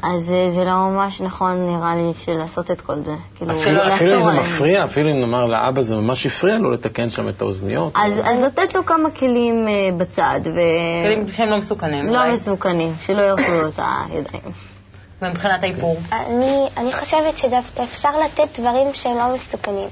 אז 0.04 0.24
זה, 0.24 0.46
זה 0.56 0.64
לא 0.64 0.72
ממש 0.72 1.22
נכון, 1.22 1.66
נראה 1.66 1.96
לי, 1.96 2.14
של 2.14 2.32
לעשות 2.32 2.72
את 2.72 2.82
כל 2.82 2.96
זה. 2.96 3.16
כאילו, 3.36 3.52
אפילו 3.62 3.96
אפילו 3.96 4.16
אם 4.16 4.22
זה. 4.22 4.32
מפריע, 4.32 4.84
אפילו 4.84 5.12
אם 5.12 5.20
נאמר 5.20 5.46
לאבא 5.46 5.82
זה 5.82 5.96
ממש 5.96 6.26
הפריע 6.26 6.58
לו 6.58 6.72
לתקן 6.72 7.10
שם 7.10 7.30
את 7.30 7.42
האוזניות. 7.42 7.94
אז, 7.96 8.20
אז 8.24 8.40
לתת 8.40 8.76
לו 8.76 8.86
כמה 8.86 9.12
כלים 9.12 9.68
אה, 9.68 9.90
בצד, 9.98 10.40
ו... 10.44 10.60
כלים 11.04 11.28
שהם 11.28 11.50
לא 11.50 11.58
מסוכנים. 11.58 12.06
לא 12.06 12.24
אולי. 12.24 12.34
מסוכנים, 12.34 12.94
שלא 13.02 13.22
יאכלו 13.22 13.62
לו 13.62 13.68
את 13.68 13.80
הידיים. 13.80 14.54
ומבחינת 15.22 15.64
האיפור? 15.64 15.98
אני, 16.12 16.66
אני 16.78 16.94
חושבת 16.94 17.38
שדווקא 17.38 17.84
אפשר 17.84 18.10
לתת 18.20 18.60
דברים 18.60 18.88
שהם 18.94 19.18
לא 19.18 19.36
מסוכנים. 19.36 19.90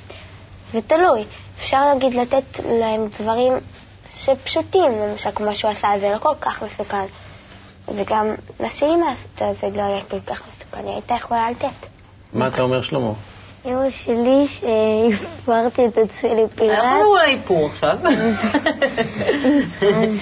זה 0.74 0.80
תלוי. 0.82 1.24
אפשר 1.56 1.86
להגיד 1.86 2.14
לתת 2.14 2.60
להם 2.80 3.08
דברים 3.20 3.54
שפשוטים, 4.10 4.92
למשל 5.02 5.30
כמו 5.36 5.56
שהוא 5.56 5.72
עשה, 5.72 5.88
זה 6.00 6.10
לא 6.14 6.18
כל 6.18 6.36
כך 6.42 6.64
מסוכן. 6.64 7.06
וגם 7.96 8.28
מה 8.60 8.70
שאימא 8.70 9.06
עשתה 9.12 9.46
זה 9.62 9.78
לא 9.78 9.82
היה 9.84 10.02
כל 10.10 10.20
כך 10.20 10.42
מסוכן, 10.48 10.88
היא 10.88 10.94
הייתה 10.94 11.16
יכולה 11.16 11.52
לתת. 11.52 11.88
מה 12.34 12.48
אתה 12.48 12.62
אומר, 12.62 12.82
שלמה? 12.82 13.12
אמא 13.66 13.90
שלי, 13.90 14.48
שהפרתי 14.48 15.86
את 15.86 15.98
עצמי 15.98 16.30
אנחנו 16.30 16.46
לפיראט, 16.46 16.78
מדברים 16.78 17.16
על 17.20 17.26
האיפור 17.26 17.66
עכשיו. 17.66 17.98
אז, 19.82 20.20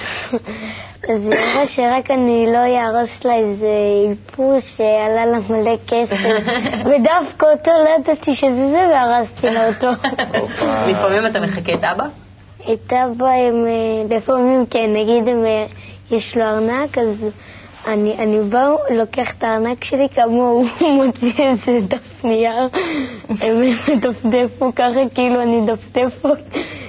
אז 1.09 1.27
היא 1.27 1.37
אמרה 1.37 1.67
שרק 1.67 2.11
אני 2.11 2.47
לא 2.53 2.57
אהרוס 2.57 3.25
לה 3.25 3.35
איזה 3.35 3.67
איפור 4.09 4.59
שעלה 4.59 5.25
לה 5.25 5.39
מלא 5.49 5.75
כסף, 5.87 6.17
ודווקא 6.85 7.45
אותו 7.45 7.71
לא 7.71 7.89
ידעתי 7.99 8.35
שזה 8.35 8.69
זה 8.69 8.87
והרסתי 8.93 9.49
לה 9.49 9.67
אותו. 9.67 9.87
לפעמים 10.87 11.25
אתה 11.25 11.39
מחקה 11.39 11.73
את 11.73 11.83
אבא? 11.83 12.22
את 12.73 12.93
אבא 12.93 13.25
הם, 13.25 13.65
אה, 13.65 14.17
לפעמים 14.17 14.65
כן, 14.69 14.89
נגיד 14.93 15.27
אה, 15.27 15.65
יש 16.11 16.37
לו 16.37 16.43
ארנק, 16.43 16.97
אז 16.97 17.25
אני, 17.87 18.15
אני 18.19 18.39
בא, 18.49 18.69
לוקח 18.89 19.31
את 19.37 19.43
הארנק 19.43 19.83
שלי 19.83 20.07
כמוהו, 20.15 20.65
מוציא 21.05 21.33
איזה 21.39 21.79
דף 21.87 22.23
נייר, 22.23 22.69
הם 23.29 23.61
מדפדפו 23.87 24.75
ככה, 24.75 24.99
כאילו 25.15 25.41
אני 25.41 25.61
דפדפו, 25.65 26.29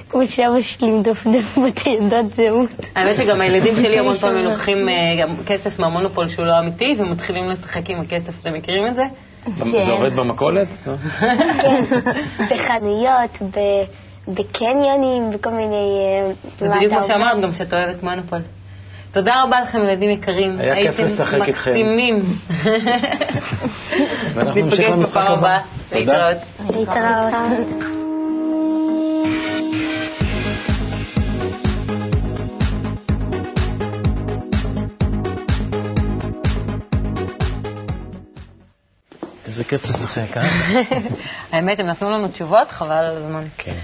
כמו 0.09 0.27
שאבא 0.27 0.61
שלי 0.61 0.91
מדפדף 0.91 1.57
בתעודת 1.57 2.33
זהות. 2.33 2.69
האמת 2.95 3.15
שגם 3.15 3.41
הילדים 3.41 3.75
שלי 3.75 3.97
המון 3.99 4.15
פעמים 4.15 4.45
לוקחים 4.45 4.89
אה, 4.89 5.25
כסף 5.45 5.79
מהמונופול 5.79 6.27
שהוא 6.27 6.45
לא 6.45 6.59
אמיתי 6.59 6.95
ומתחילים 6.97 7.49
לשחק 7.49 7.89
עם 7.89 7.99
הכסף, 8.01 8.39
אתם 8.41 8.53
מכירים 8.53 8.87
את 8.87 8.95
זה? 8.95 9.03
זה 9.85 9.91
עובד 9.91 10.13
במכולת? 10.15 10.67
כן, 11.61 11.83
בחנויות, 12.49 13.41
ב- 13.41 13.83
בקניונים, 14.27 15.31
בכל 15.31 15.49
מיני... 15.49 15.97
אה, 15.99 16.31
זה 16.59 16.69
מה 16.69 16.75
בדיוק 16.75 16.93
אומר? 16.93 17.07
שאמרת, 17.07 17.41
גם 17.41 17.53
שאת 17.53 17.73
אוהבת 17.73 18.03
מונופול. 18.03 18.39
תודה 19.11 19.43
רבה 19.43 19.59
לכם, 19.59 19.83
ילדים 19.83 20.09
יקרים. 20.09 20.59
היה 20.59 20.75
כיף 20.75 20.99
הייתם 20.99 21.03
לשחק 21.03 21.39
איתכם. 21.47 21.71
מקסימים. 21.71 22.21
ואנחנו 24.33 24.61
נמשיך 24.61 24.95
בפעם 24.95 25.37
הבא. 25.37 25.37
הבאה. 25.37 25.59
תודה. 25.89 26.29
להתראות. 26.29 26.37
להתראות. 26.75 27.95
איזה 39.47 39.63
כיף 39.63 39.85
לשחק, 39.85 40.37
אה? 40.37 40.43
האמת, 41.51 41.79
הם 41.79 41.87
נתנו 41.87 42.09
לנו 42.09 42.27
תשובות, 42.27 42.71
חבל 42.71 42.91
על 42.91 43.17
הזמן. 43.17 43.43
כן, 43.57 43.75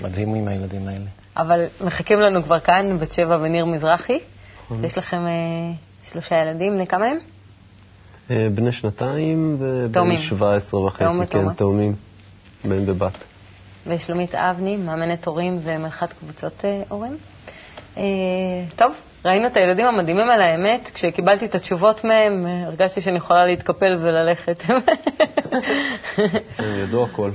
מדהים 0.00 0.34
עם 0.34 0.48
הילדים 0.48 0.88
האלה. 0.88 1.06
אבל 1.36 1.64
מחכים 1.84 2.20
לנו 2.20 2.42
כבר 2.42 2.60
כאן, 2.60 2.98
בת 2.98 3.12
שבע 3.12 3.38
וניר 3.40 3.64
מזרחי. 3.64 4.18
יש 4.82 4.98
לכם 4.98 5.26
אה, 5.26 5.72
שלושה 6.02 6.36
ילדים, 6.36 6.76
בני 6.76 6.86
כמה 6.86 7.06
הם? 7.06 7.18
אה, 8.30 8.48
בני 8.54 8.72
שנתיים 8.72 9.56
ובן 9.58 9.92
תאומים. 9.92 10.18
17 10.18 10.80
וחצי, 10.80 11.26
כן. 11.30 11.52
תאומים, 11.52 11.94
בן 12.64 12.90
ובת. 12.90 13.12
ושלומית 13.86 14.34
אבני, 14.34 14.76
מאמנת 14.76 15.26
הורים 15.26 15.58
ומנחת 15.62 16.12
קבוצות 16.12 16.64
אה, 16.64 16.82
הורים. 16.88 17.16
אה, 17.96 18.02
טוב, 18.76 18.92
ראינו 19.24 19.46
את 19.46 19.56
הילדים 19.56 19.86
המדהימים 19.86 20.30
על 20.30 20.40
האמת. 20.40 20.90
כשקיבלתי 20.94 21.44
את 21.44 21.54
התשובות 21.54 22.04
מהם, 22.04 22.46
הרגשתי 22.66 23.00
שאני 23.00 23.16
יכולה 23.16 23.46
להתקפל 23.46 23.96
וללכת. 24.00 24.62
הם 26.58 26.82
ידעו 26.82 27.04
הכל, 27.04 27.30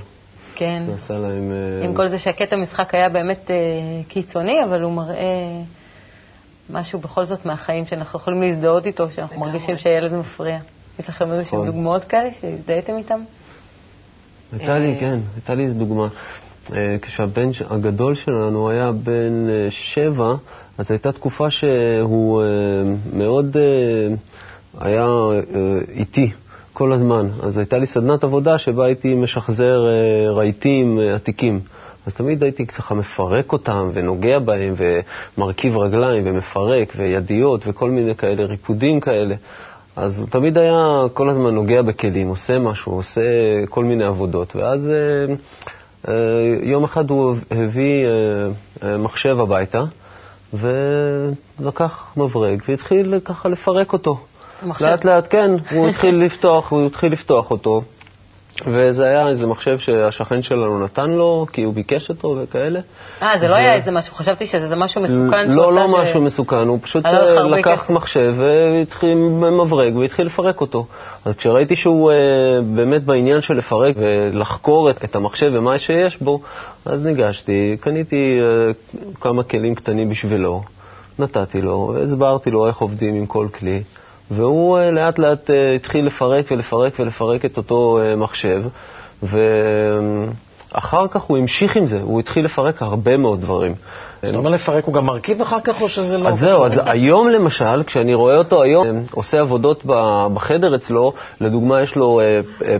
כן. 0.55 0.83
נעשה 0.87 1.13
להם... 1.13 1.51
אה, 1.51 1.85
עם 1.85 1.93
כל 1.93 2.07
זה 2.07 2.19
שהקטע 2.19 2.55
משחק 2.55 2.95
היה 2.95 3.09
באמת 3.09 3.51
אה, 3.51 3.55
קיצוני, 4.07 4.63
אבל 4.63 4.81
הוא 4.81 4.91
מראה 4.91 5.61
משהו 6.69 6.99
בכל 6.99 7.25
זאת 7.25 7.45
מהחיים 7.45 7.85
שאנחנו 7.85 8.19
יכולים 8.19 8.41
להזדהות 8.41 8.85
איתו, 8.85 9.11
שאנחנו 9.11 9.39
מרגישים 9.39 9.77
שהילד 9.77 10.13
מפריע. 10.13 10.59
יש 10.99 11.09
לכם 11.09 11.31
איזשהן 11.31 11.59
נכון. 11.59 11.71
דוגמאות 11.71 12.03
כאלה 12.03 12.29
שהזדהיתם 12.41 12.97
איתם? 12.97 13.19
הייתה 14.51 14.79
לי, 14.79 14.97
כן, 14.99 15.19
הייתה 15.35 15.55
לי 15.55 15.63
איזו 15.63 15.75
דוגמה. 15.75 16.07
אה, 16.73 16.95
כשהבן 17.01 17.49
הגדול 17.69 18.15
שלנו 18.15 18.69
היה 18.69 18.91
בן 18.91 19.49
אה, 19.49 19.67
שבע, 19.69 20.33
אז 20.77 20.91
הייתה 20.91 21.11
תקופה 21.11 21.51
שהוא 21.51 22.41
אה, 22.41 22.47
מאוד 23.13 23.57
אה, 23.57 24.15
היה 24.79 25.05
אה, 25.05 25.39
איתי 25.89 26.31
כל 26.73 26.93
הזמן. 26.93 27.27
אז 27.41 27.57
הייתה 27.57 27.77
לי 27.77 27.85
סדנת 27.85 28.23
עבודה 28.23 28.57
שבה 28.57 28.85
הייתי 28.85 29.15
משחזר 29.15 29.79
אה, 29.87 30.31
רהיטים 30.31 30.99
אה, 30.99 31.15
עתיקים. 31.15 31.59
אז 32.05 32.13
תמיד 32.13 32.43
הייתי 32.43 32.65
ככה 32.67 32.95
מפרק 32.95 33.51
אותם 33.51 33.89
ונוגע 33.93 34.39
בהם 34.39 34.73
ומרכיב 35.37 35.77
רגליים 35.77 36.23
ומפרק 36.27 36.93
וידיות 36.97 37.61
וכל 37.67 37.89
מיני 37.91 38.15
כאלה, 38.15 38.45
ריפודים 38.45 38.99
כאלה. 38.99 39.35
אז 39.95 40.19
הוא 40.19 40.27
תמיד 40.29 40.57
היה 40.57 41.03
כל 41.13 41.29
הזמן 41.29 41.55
נוגע 41.55 41.81
בכלים, 41.81 42.27
עושה 42.27 42.59
משהו, 42.59 42.91
עושה 42.91 43.21
כל 43.69 43.85
מיני 43.85 44.03
עבודות. 44.03 44.55
ואז 44.55 44.89
אה, 44.89 45.35
אה, 46.07 46.13
יום 46.63 46.83
אחד 46.83 47.09
הוא 47.09 47.35
הביא 47.51 48.05
אה, 48.05 48.11
אה, 48.83 48.97
מחשב 48.97 49.39
הביתה 49.39 49.83
ולקח 50.53 52.13
מברג 52.17 52.61
והתחיל 52.67 53.19
ככה 53.25 53.49
לפרק 53.49 53.93
אותו. 53.93 54.19
המחשב? 54.63 54.85
לאט 54.85 55.05
לאט, 55.05 55.27
כן, 55.29 55.51
הוא 55.71 55.87
התחיל 55.89 56.15
לפתוח, 56.25 56.71
הוא 56.71 56.85
התחיל 56.85 57.11
לפתוח 57.13 57.51
אותו. 57.51 57.81
וזה 58.67 59.03
היה 59.05 59.27
איזה 59.27 59.47
מחשב 59.47 59.77
שהשכן 59.77 60.41
שלנו 60.41 60.83
נתן 60.83 61.09
לו, 61.09 61.45
כי 61.53 61.63
הוא 61.63 61.73
ביקש 61.73 62.09
אותו 62.09 62.37
וכאלה. 62.43 62.79
אה, 63.21 63.37
זה 63.37 63.47
לא 63.47 63.55
היה 63.55 63.73
איזה 63.73 63.91
משהו, 63.91 64.15
חשבתי 64.15 64.45
שזה 64.47 64.75
משהו 64.75 65.01
מסוכן 65.01 65.49
לא, 65.49 65.73
לא 65.73 65.87
ש- 65.87 65.91
משהו 65.99 66.21
מסוכן, 66.21 66.67
הוא 66.67 66.79
פשוט 66.81 67.05
אה, 67.05 67.43
לקח. 67.43 67.89
מחשב 67.89 68.33
והתחיל 68.37 69.15
מברג 69.61 69.95
והתחיל 69.95 70.25
לפרק 70.25 70.61
אותו. 70.61 70.85
אז 71.25 71.35
כשראיתי 71.35 71.75
שהוא 71.75 72.11
אה, 72.11 72.15
באמת 72.75 73.03
בעניין 73.03 73.41
של 73.41 73.53
לפרק 73.53 73.95
ולחקור 73.97 74.89
את, 74.89 75.03
את 75.03 75.15
המחשב 75.15 75.51
ומה 75.53 75.77
שיש 75.79 76.17
בו, 76.21 76.41
אז 76.85 77.05
ניגשתי, 77.05 77.77
קניתי 77.79 78.39
אה, 78.41 78.71
כמה 79.21 79.43
כלים 79.43 79.75
קטנים 79.75 80.09
בשבילו, 80.09 80.63
נתתי 81.19 81.61
לו, 81.61 81.95
הסברתי 82.03 82.51
לו 82.51 82.67
איך 82.67 82.77
עובדים 82.77 83.15
עם 83.15 83.25
כל 83.25 83.47
כלי, 83.59 83.83
והוא 84.33 84.77
אה, 84.77 84.91
לאט 84.91 85.19
לאט 85.19 85.49
אה, 85.49 85.75
התחיל 85.75 86.05
לפרק 86.05 86.45
ולפרק 86.51 86.99
ולפרק 86.99 87.45
את 87.45 87.57
אותו 87.57 87.99
אה, 88.01 88.15
מחשב, 88.15 88.63
ואחר 89.23 91.07
כך 91.07 91.21
הוא 91.21 91.37
המשיך 91.37 91.75
עם 91.75 91.87
זה, 91.87 91.99
הוא 92.01 92.19
התחיל 92.19 92.45
לפרק 92.45 92.81
הרבה 92.81 93.17
מאוד 93.17 93.41
דברים. 93.41 93.75
אתה 94.19 94.37
אומר 94.37 94.49
לפרק, 94.49 94.85
הוא 94.85 94.93
גם 94.93 95.05
מרכיב 95.05 95.41
אחר 95.41 95.59
כך, 95.63 95.81
או 95.81 95.89
שזה 95.89 96.17
לא... 96.17 96.27
אז 96.27 96.39
זהו, 96.39 96.65
אז 96.65 96.79
היום 96.85 97.29
למשל, 97.29 97.83
כשאני 97.83 98.13
רואה 98.13 98.37
אותו 98.37 98.63
היום 98.63 98.87
עושה 99.11 99.39
עבודות 99.39 99.83
בחדר 100.33 100.75
אצלו, 100.75 101.13
לדוגמה 101.41 101.81
יש 101.81 101.95
לו 101.95 102.21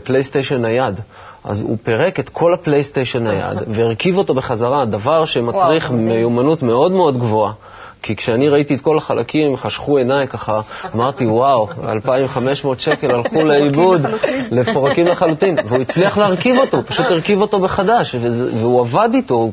פלייסטיישן 0.04 0.62
נייד. 0.62 1.00
אז 1.44 1.62
הוא 1.62 1.78
פירק 1.84 2.20
את 2.20 2.30
כל 2.30 2.54
הפלייסטיישן 2.54 3.24
נייד 3.24 3.58
והרכיב 3.68 4.18
אותו 4.18 4.34
בחזרה, 4.34 4.86
דבר 4.86 5.26
שמצריך. 5.26 5.92
מיומנות 5.92 6.64
מאוד 6.64 6.92
מאוד 6.92 7.18
גבוהה. 7.18 7.54
כי 8.04 8.16
כשאני 8.16 8.50
ראיתי 8.50 8.76
את 8.76 8.82
כל 8.82 8.98
החלקים, 8.98 9.58
חשכו 9.58 9.98
עיניי 9.98 10.28
ככה, 10.28 10.62
אמרתי, 10.96 11.26
וואו, 11.26 11.68
2,500 11.90 12.80
שקל 12.80 13.12
הלכו 13.12 13.42
לאיבוד, 13.50 14.02
מפורקים 14.52 15.08
לחלוטין. 15.08 15.56
והוא 15.66 15.82
הצליח 15.82 16.18
להרכיב 16.18 16.58
אותו, 16.58 16.86
פשוט 16.86 17.06
הרכיב 17.06 17.42
אותו 17.42 17.60
מחדש, 17.60 18.16
והוא 18.62 18.82
עבד 18.82 19.10
איתו, 19.14 19.52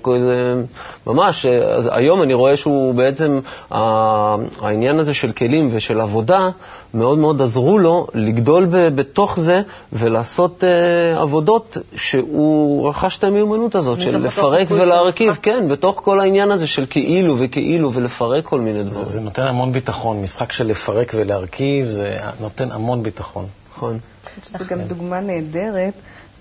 ממש. 1.07 1.47
אז 1.78 1.88
היום 1.92 2.23
אני 2.23 2.35
רואה 2.35 2.57
שהוא 2.57 2.95
בעצם, 2.95 3.40
ה- 3.71 4.35
העניין 4.61 4.99
הזה 4.99 5.14
של 5.14 5.33
כלים 5.33 5.71
ושל 5.73 6.00
עבודה, 6.00 6.50
מאוד 6.95 7.19
מאוד 7.19 7.42
עזרו 7.42 7.78
לו 7.78 8.07
לגדול 8.14 8.66
בתוך 8.95 9.40
זה 9.40 9.61
ולעשות 9.92 10.64
uh, 10.64 11.19
עבודות 11.19 11.76
שהוא 11.97 12.88
רכש 12.88 13.19
את 13.19 13.25
המיומנות 13.25 13.75
הזאת 13.75 14.00
של 14.00 14.16
לפרק 14.16 14.71
ולהרכיב. 14.71 15.38
כן, 15.42 15.69
בתוך 15.71 16.00
כל 16.04 16.21
העניין 16.21 16.50
הזה 16.50 16.66
של 16.66 16.87
כאילו 16.90 17.37
וכאילו 17.38 17.92
ולפרק 17.92 18.45
כל 18.45 18.61
מיני 18.61 18.85
זה, 18.85 18.90
דברים. 18.90 19.07
זה 19.07 19.21
נותן 19.21 19.42
המון 19.42 19.73
ביטחון. 19.73 20.23
משחק 20.23 20.52
של 20.52 20.66
לפרק 20.66 21.12
ולהרכיב, 21.14 21.87
זה 21.87 22.16
נותן 22.40 22.71
המון 22.71 23.02
ביטחון. 23.02 23.45
נכון. 23.76 23.99
זו 24.45 24.64
גם 24.71 24.80
דוגמה 24.80 25.21
נהדרת 25.21 25.95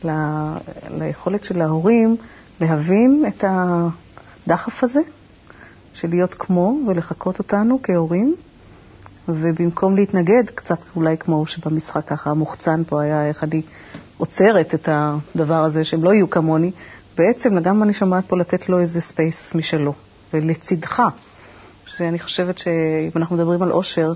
ל... 0.06 0.10
ליכולת 1.00 1.44
של 1.44 1.62
ההורים 1.62 2.18
להבין 2.62 3.24
את 3.28 3.44
הדחף 4.50 4.84
הזה, 4.84 5.00
של 5.94 6.10
להיות 6.10 6.34
כמו 6.34 6.80
ולחקות 6.88 7.40
אותנו 7.40 7.80
כהורים, 7.84 8.36
ובמקום 9.28 9.96
להתנגד, 9.96 10.44
קצת 10.56 10.78
אולי 10.96 11.18
כמו 11.18 11.46
שבמשחק 11.46 12.08
ככה 12.08 12.30
המוחצן 12.30 12.84
פה 12.88 13.02
היה 13.02 13.28
איך 13.28 13.44
אני 13.44 13.62
עוצרת 14.18 14.74
את 14.74 14.90
הדבר 14.92 15.64
הזה, 15.64 15.84
שהם 15.84 16.04
לא 16.04 16.14
יהיו 16.14 16.30
כמוני, 16.30 16.72
בעצם 17.18 17.60
גם 17.60 17.84
אני 17.84 17.94
שומעת 17.94 18.26
פה 18.28 18.38
לתת 18.38 18.70
לו 18.70 18.80
איזה 18.80 19.02
space 19.02 19.56
משלו, 19.56 19.94
ולצידך. 20.34 21.02
שאני 21.86 22.20
חושבת 22.20 22.58
שאם 22.58 23.12
אנחנו 23.16 23.36
מדברים 23.36 23.62
על 23.62 23.72
אושר, 23.72 24.12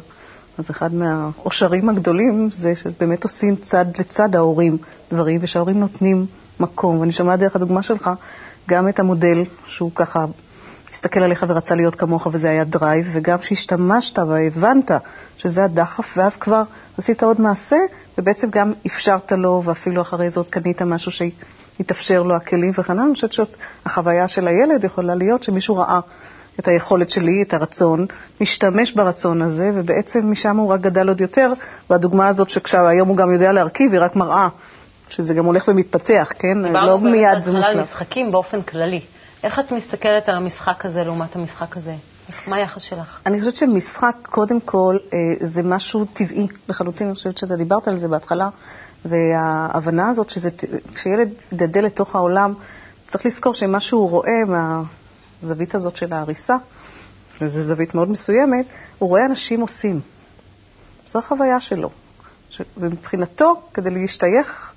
אז 0.58 0.70
אחד 0.70 0.94
מהאושרים 0.94 1.90
הגדולים 1.90 2.50
זה 2.52 2.76
שבאמת 2.76 3.24
עושים 3.24 3.56
צד 3.56 3.86
לצד 4.00 4.36
ההורים 4.36 4.78
דברים, 5.12 5.40
ושההורים 5.44 5.80
נותנים 5.80 6.26
מקום. 6.60 7.00
ואני 7.00 7.12
שומעת 7.12 7.40
דרך 7.40 7.56
הדוגמה 7.56 7.84
שלך 7.84 8.10
גם 8.70 8.90
את 8.90 9.00
המודל 9.00 9.44
שהוא 9.68 9.92
ככה 9.96 10.26
הסתכל 10.94 11.20
עליך 11.20 11.46
ורצה 11.48 11.76
להיות 11.76 11.96
כמוך 11.96 12.28
וזה 12.32 12.50
היה 12.50 12.64
drive, 12.64 13.10
וגם 13.14 13.38
שהשתמשת 13.42 14.20
והבנת 14.20 14.92
שזה 15.38 15.64
הדחף, 15.64 16.14
ואז 16.18 16.36
כבר 16.36 16.64
עשית 16.98 17.24
עוד 17.24 17.42
מעשה, 17.42 17.78
ובעצם 18.18 18.50
גם 18.50 18.74
אפשרת 18.88 19.32
לו, 19.32 19.62
ואפילו 19.66 20.02
אחרי 20.02 20.30
זאת 20.30 20.50
קנית 20.50 20.82
משהו 20.82 21.12
שיתאפשר 21.12 22.24
לו 22.24 22.36
הכלים 22.36 22.72
וכן 22.78 22.94
הלאה. 22.94 23.06
אני 23.06 23.14
חושבת 23.14 23.34
שהחוויה 23.34 24.28
של 24.28 24.48
הילד 24.48 24.84
יכולה 24.84 25.16
להיות 25.16 25.44
שמישהו 25.44 25.76
ראה 25.76 26.00
את 26.60 26.68
היכולת 26.68 27.10
שלי, 27.10 27.42
את 27.42 27.54
הרצון, 27.54 28.06
משתמש 28.42 28.92
ברצון 28.92 29.42
הזה, 29.42 29.72
ובעצם 29.74 30.32
משם 30.32 30.58
הוא 30.58 30.70
רק 30.70 30.82
גדל 30.82 31.08
עוד 31.08 31.22
יותר, 31.22 31.54
והדוגמה 31.90 32.28
הזאת 32.28 32.50
שכשהיום 32.50 33.08
הוא 33.08 33.18
גם 33.18 33.34
יודע 33.34 33.52
להרכיב, 33.52 33.92
היא 33.92 34.02
רק 34.02 34.16
מראה 34.16 34.48
שזה 35.10 35.34
גם 35.34 35.46
הולך 35.46 35.68
ומתפתח, 35.68 36.32
כן? 36.40 36.58
לא 36.58 36.68
דיברנו 36.68 37.10
מיד 37.10 37.44
זה 37.44 37.52
בהתחלה 37.52 37.68
על 37.68 37.78
מושלם. 37.78 37.82
משחקים 37.84 38.32
באופן 38.32 38.62
כללי. 38.62 39.02
איך 39.44 39.60
את 39.60 39.72
מסתכלת 39.72 40.30
על 40.30 40.36
המשחק 40.36 40.86
הזה 40.86 41.04
לעומת 41.04 41.36
המשחק 41.36 41.78
הזה? 41.78 41.96
מה 42.48 42.56
היחס 42.56 42.82
שלך? 42.82 43.20
אני 43.26 43.40
חושבת 43.40 43.56
שמשחק, 43.56 44.16
קודם 44.22 44.60
כל, 44.60 44.98
אה, 45.14 45.18
זה 45.42 45.64
משהו 45.64 46.06
טבעי 46.06 46.48
לחלוטין. 46.70 47.08
אני 47.08 47.16
חושבת 47.16 47.38
שאתה 47.38 47.56
דיברת 47.56 47.88
על 47.88 48.00
זה 48.00 48.08
בהתחלה, 48.08 48.50
וההבנה 49.06 50.10
הזאת 50.10 50.30
שזה, 50.30 50.52
ט- 50.52 50.64
כשילד 50.96 51.30
גדל 51.54 51.84
לתוך 51.86 52.16
העולם, 52.16 52.54
צריך 53.08 53.26
לזכור 53.26 53.54
שמה 53.54 53.80
שהוא 53.80 54.10
רואה 54.10 54.42
מהזווית 55.42 55.76
הזאת 55.76 55.96
של 55.96 56.14
ההריסה, 56.14 56.56
וזו 57.42 57.62
זווית 57.62 57.96
מאוד 57.96 58.10
מסוימת, 58.10 58.66
הוא 59.00 59.10
רואה 59.10 59.26
אנשים 59.26 59.62
עושים. 59.62 60.00
זו 61.08 61.20
החוויה 61.20 61.60
שלו. 61.60 61.90
ומבחינתו, 62.78 63.54
כדי 63.74 63.90
להשתייך 63.90 64.73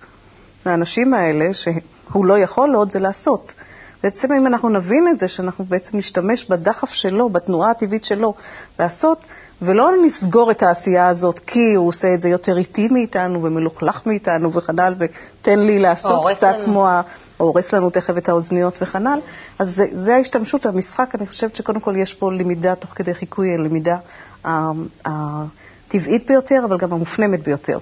לאנשים 0.66 1.14
האלה, 1.14 1.54
שהוא 1.54 2.26
לא 2.26 2.38
יכול 2.38 2.74
עוד, 2.74 2.90
זה 2.90 2.98
לעשות. 2.98 3.54
בעצם 4.02 4.32
אם 4.32 4.46
אנחנו 4.46 4.68
נבין 4.68 5.08
את 5.08 5.18
זה, 5.18 5.28
שאנחנו 5.28 5.64
בעצם 5.64 5.98
נשתמש 5.98 6.44
בדחף 6.50 6.88
שלו, 6.88 7.28
בתנועה 7.28 7.70
הטבעית 7.70 8.04
שלו, 8.04 8.34
לעשות, 8.78 9.26
ולא 9.62 9.90
נסגור 10.04 10.50
את 10.50 10.62
העשייה 10.62 11.08
הזאת 11.08 11.38
כי 11.38 11.74
הוא 11.74 11.88
עושה 11.88 12.14
את 12.14 12.20
זה 12.20 12.28
יותר 12.28 12.58
איטי 12.58 12.88
מאיתנו 12.90 13.42
ומלוכלך 13.42 14.06
מאיתנו 14.06 14.52
וכנ"ל, 14.52 14.94
ותן 14.98 15.58
לי 15.58 15.78
לעשות 15.78 16.26
קצת 16.36 16.54
לנו. 16.54 16.64
כמו 16.64 16.88
ה... 16.88 17.02
או 17.40 17.46
הורס 17.46 17.72
לנו 17.72 17.90
תכף 17.90 18.16
את 18.18 18.28
האוזניות 18.28 18.78
וכנ"ל. 18.82 19.18
אז 19.58 19.74
זה, 19.76 19.86
זה 19.92 20.14
ההשתמשות, 20.16 20.66
המשחק, 20.66 21.14
אני 21.14 21.26
חושבת 21.26 21.56
שקודם 21.56 21.80
כל 21.80 21.96
יש 21.96 22.14
פה 22.14 22.32
למידה 22.32 22.74
תוך 22.74 22.90
כדי 22.94 23.14
חיקוי, 23.14 23.54
הלמידה 23.54 23.96
ה- 24.44 24.70
הטבעית 25.04 26.26
ביותר, 26.26 26.62
אבל 26.64 26.78
גם 26.78 26.92
המופנמת 26.92 27.42
ביותר. 27.42 27.78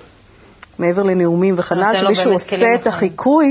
מעבר 0.78 1.02
לנאומים 1.02 1.54
וכנ"ל, 1.58 1.80
נותן 1.80 1.92
לו 1.92 2.14
שמישהו 2.14 2.24
באמת 2.24 2.40
עושה 2.40 2.74
את. 2.74 2.87
החיקוי, 2.87 3.46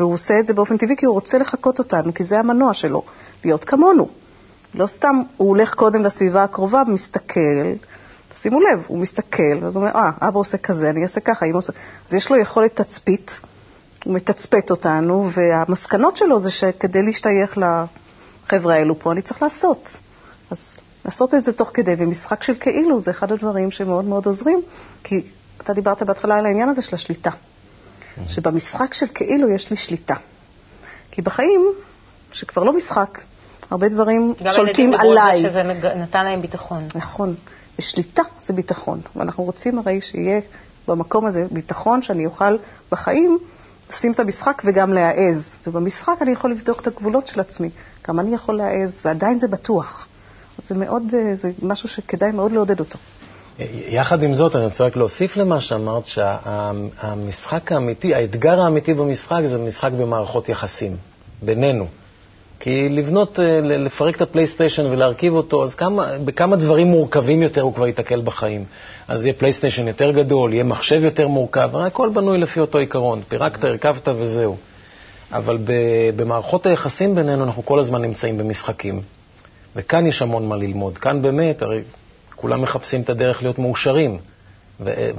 והוא 0.00 0.14
עושה 0.14 0.38
את 0.40 0.46
זה 0.46 0.54
באופן 0.54 0.76
טבעי 0.76 0.96
כי 0.96 1.06
הוא 1.06 1.14
רוצה 1.14 1.38
לחקות 1.38 1.78
אותנו, 1.78 2.14
כי 2.14 2.24
זה 2.24 2.38
המנוע 2.38 2.74
שלו, 2.74 3.02
להיות 3.44 3.64
כמונו. 3.64 4.08
לא 4.74 4.86
סתם 4.86 5.22
הוא 5.36 5.48
הולך 5.48 5.74
קודם 5.74 6.04
לסביבה 6.04 6.44
הקרובה 6.44 6.82
ומסתכל, 6.88 7.72
שימו 8.36 8.60
לב, 8.60 8.84
הוא 8.86 8.98
מסתכל, 8.98 9.58
ואז 9.62 9.76
הוא 9.76 9.82
אומר, 9.82 9.94
אה, 9.94 10.10
אבא 10.20 10.38
עושה 10.38 10.58
כזה, 10.58 10.90
אני 10.90 11.02
אעשה 11.02 11.20
ככה, 11.20 11.46
אמא 11.46 11.56
עושה... 11.56 11.72
אז 12.08 12.14
יש 12.14 12.30
לו 12.30 12.36
יכולת 12.36 12.80
תצפית, 12.80 13.40
הוא 14.04 14.14
מתצפת 14.14 14.70
אותנו, 14.70 15.30
והמסקנות 15.30 16.16
שלו 16.16 16.38
זה 16.38 16.50
שכדי 16.50 17.02
להשתייך 17.02 17.58
לחבר'ה 17.58 18.74
האלו 18.74 18.98
פה, 18.98 19.12
אני 19.12 19.22
צריך 19.22 19.42
לעשות. 19.42 19.96
אז 20.50 20.78
לעשות 21.04 21.34
את 21.34 21.44
זה 21.44 21.52
תוך 21.52 21.70
כדי, 21.74 21.94
ומשחק 21.98 22.42
של 22.42 22.54
כאילו 22.60 23.00
זה 23.00 23.10
אחד 23.10 23.32
הדברים 23.32 23.70
שמאוד 23.70 24.04
מאוד 24.04 24.26
עוזרים, 24.26 24.60
כי 25.04 25.22
אתה 25.62 25.72
דיברת 25.72 26.02
בהתחלה 26.02 26.36
על 26.36 26.46
העניין 26.46 26.68
הזה 26.68 26.82
של 26.82 26.94
השליטה. 26.94 27.30
שבמשחק 28.26 28.94
של 28.94 29.06
כאילו 29.14 29.50
יש 29.50 29.70
לי 29.70 29.76
שליטה. 29.76 30.14
כי 31.10 31.22
בחיים, 31.22 31.66
שכבר 32.32 32.64
לא 32.64 32.72
משחק, 32.76 33.18
הרבה 33.70 33.88
דברים 33.88 34.34
גם 34.42 34.52
שולטים 34.52 34.84
הילדים 34.84 34.90
דיברו 34.90 35.10
על 35.10 35.18
עליי. 35.18 35.42
זה 35.42 35.48
שזה 35.48 35.62
נתן 35.94 36.24
להם 36.24 36.42
ביטחון. 36.42 36.88
נכון. 36.94 37.34
ושליטה 37.78 38.22
זה 38.42 38.52
ביטחון. 38.52 39.00
ואנחנו 39.16 39.44
רוצים 39.44 39.78
הרי 39.78 40.00
שיהיה 40.00 40.40
במקום 40.88 41.26
הזה 41.26 41.44
ביטחון 41.50 42.02
שאני 42.02 42.26
אוכל 42.26 42.56
בחיים 42.90 43.38
לשים 43.90 44.12
את 44.12 44.20
המשחק 44.20 44.62
וגם 44.64 44.92
להעז. 44.92 45.56
ובמשחק 45.66 46.14
אני 46.20 46.30
יכול 46.30 46.50
לבדוק 46.50 46.80
את 46.80 46.86
הגבולות 46.86 47.26
של 47.26 47.40
עצמי, 47.40 47.70
כמה 48.02 48.22
אני 48.22 48.34
יכול 48.34 48.56
להעז, 48.56 49.00
ועדיין 49.04 49.38
זה 49.38 49.48
בטוח. 49.48 50.08
אז 50.58 50.68
זה 50.68 50.74
מאוד, 50.74 51.02
אה, 51.14 51.36
זה 51.36 51.50
משהו 51.62 51.88
שכדאי 51.88 52.32
מאוד 52.32 52.52
לעודד 52.52 52.80
אותו. 52.80 52.98
יחד 53.88 54.22
עם 54.22 54.34
זאת, 54.34 54.56
אני 54.56 54.64
רוצה 54.64 54.84
רק 54.84 54.96
להוסיף 54.96 55.36
למה 55.36 55.60
שאמרת, 55.60 56.06
שהמשחק 56.06 57.72
האמיתי, 57.72 58.14
האתגר 58.14 58.60
האמיתי 58.60 58.94
במשחק 58.94 59.40
זה 59.44 59.58
משחק 59.58 59.90
במערכות 59.92 60.48
יחסים, 60.48 60.96
בינינו. 61.42 61.86
כי 62.60 62.88
לבנות, 62.88 63.40
אה, 63.40 63.60
לפרק 63.60 64.16
את 64.16 64.22
הפלייסטיישן 64.22 64.86
ולהרכיב 64.86 65.34
אותו, 65.34 65.62
אז 65.62 65.74
כמה, 65.74 66.06
בכמה 66.24 66.56
דברים 66.56 66.86
מורכבים 66.86 67.42
יותר 67.42 67.60
הוא 67.60 67.74
כבר 67.74 67.86
ייתקל 67.86 68.20
בחיים. 68.20 68.64
אז 69.08 69.24
יהיה 69.24 69.34
פלייסטיישן 69.34 69.88
יותר 69.88 70.10
גדול, 70.10 70.52
יהיה 70.52 70.64
מחשב 70.64 71.04
יותר 71.04 71.28
מורכב, 71.28 71.76
הכל 71.76 72.08
בנוי 72.14 72.38
לפי 72.38 72.60
אותו 72.60 72.78
עיקרון, 72.78 73.22
פירקת, 73.28 73.64
הרכבת 73.64 74.08
וזהו. 74.18 74.56
אבל 75.32 75.58
במערכות 76.16 76.66
היחסים 76.66 77.14
בינינו 77.14 77.44
אנחנו 77.44 77.64
כל 77.64 77.78
הזמן 77.78 78.02
נמצאים 78.02 78.38
במשחקים. 78.38 79.02
וכאן 79.76 80.06
יש 80.06 80.22
המון 80.22 80.48
מה 80.48 80.56
ללמוד. 80.56 80.98
כאן 80.98 81.22
באמת, 81.22 81.62
הרי 81.62 81.82
כולם 82.40 82.62
מחפשים 82.62 83.00
את 83.00 83.10
הדרך 83.10 83.42
להיות 83.42 83.58
מאושרים. 83.58 84.18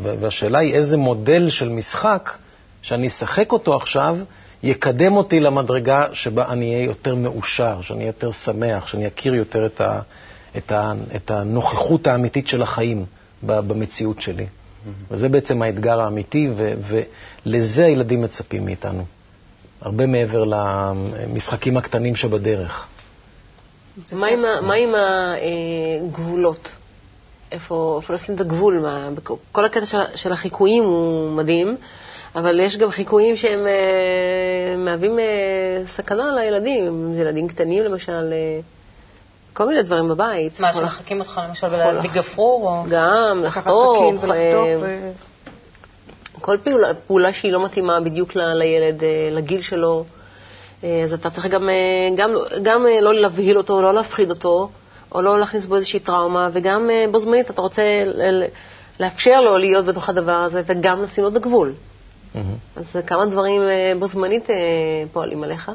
והשאלה 0.02 0.60
היא 0.60 0.74
איזה 0.74 0.98
מודל 0.98 1.50
של 1.50 1.70
משחק 1.70 2.38
שאני 2.82 3.08
אשחק 3.08 3.52
אותו 3.52 3.76
עכשיו, 3.76 4.18
יקדם 4.64 5.16
אותי 5.16 5.40
למדרגה 5.40 6.08
שבה 6.14 6.46
אני 6.48 6.74
אהיה 6.74 6.86
יותר 6.86 7.16
מאושר, 7.16 7.82
שאני 7.82 8.00
אהיה 8.00 8.10
יותר 8.10 8.32
שמח, 8.32 8.88
שאני 8.88 9.08
אכיר 9.08 9.36
יותר 9.36 9.66
את, 9.66 9.82
ה, 9.82 10.00
את, 10.58 10.72
ה, 10.72 10.94
את 11.16 11.32
הנוכחות 11.32 12.08
האמיתית 12.08 12.48
של 12.48 12.62
החיים 12.62 13.06
במציאות 13.44 14.22
שלי. 14.22 14.44
Mm-hmm. 14.46 14.90
וזה 15.12 15.30
בעצם 15.30 15.62
האתגר 15.62 16.02
האמיתי, 16.02 16.50
ו, 16.56 16.74
ולזה 17.46 17.86
הילדים 17.86 18.22
מצפים 18.22 18.66
מאיתנו. 18.66 19.06
הרבה 19.82 20.06
מעבר 20.06 20.44
למשחקים 20.44 21.78
הקטנים 21.78 22.16
שבדרך. 22.16 22.88
מה 24.62 24.74
עם 24.74 24.94
הגבולות? 24.96 26.72
איפה, 27.52 28.00
איפה 28.02 28.14
לשים 28.14 28.36
את 28.36 28.42
הגבול? 28.42 28.86
כל 29.52 29.66
הקטע 29.66 29.86
של, 29.86 29.98
של 30.16 30.32
החיקויים 30.32 30.84
הוא 30.84 31.32
מדהים, 31.32 31.78
אבל 32.36 32.60
יש 32.60 32.78
גם 32.78 32.92
חיקויים 32.92 33.36
שהם 33.36 33.68
אה, 33.68 34.78
מהווים 34.78 35.20
אה, 35.20 35.26
סכנה 35.86 36.32
לילדים. 36.36 36.88
אם 36.88 37.14
זה 37.14 37.22
ילדים 37.22 37.48
קטנים 37.48 37.84
למשל, 37.84 38.34
אה, 38.34 38.60
כל 39.54 39.68
מיני 39.68 39.84
דברים 39.84 40.10
בבית. 40.10 40.60
מה, 40.60 40.74
שמחקים 40.74 41.20
אותך 41.20 41.42
למשל 41.50 41.70
בלהביא 41.70 42.10
גפרור? 42.14 42.86
גם, 42.90 43.42
לחתוך. 43.44 44.04
כל 46.42 46.58
פעולה, 46.64 46.94
פעולה 46.94 47.34
שהיא 47.34 47.52
לא 47.52 47.64
מתאימה 47.66 48.00
בדיוק 48.00 48.36
ל, 48.36 48.54
לילד, 48.54 49.04
לגיל 49.32 49.62
שלו. 49.62 50.06
אז 51.04 51.14
אתה 51.14 51.30
צריך 51.30 51.46
גם, 51.46 51.70
גם, 52.16 52.32
גם 52.62 52.86
לא 53.02 53.14
להבהיל 53.14 53.58
אותו, 53.58 53.82
לא 53.82 53.94
להפחיד 53.94 54.30
אותו, 54.30 54.70
או 55.12 55.22
לא 55.22 55.40
להכניס 55.40 55.66
בו 55.66 55.76
איזושהי 55.76 56.00
טראומה, 56.00 56.50
וגם 56.54 56.90
בו 57.12 57.20
זמנית 57.20 57.52
אתה 57.52 57.62
רוצה 57.62 57.84
לאפשר 59.00 59.42
לו 59.42 59.58
להיות 59.58 59.86
בתוך 59.86 60.10
הדבר 60.10 60.32
הזה, 60.32 60.62
וגם 60.66 61.04
לשים 61.04 61.24
לו 61.24 61.30
את 61.30 61.36
הגבול. 61.36 61.74
Mm-hmm. 61.74 62.40
אז 62.76 62.98
כמה 63.08 63.26
דברים 63.26 63.62
אה, 63.62 63.94
בו 64.00 64.08
זמנית 64.08 64.50
אה, 64.50 64.56
פועלים 65.14 65.44
עליך? 65.44 65.72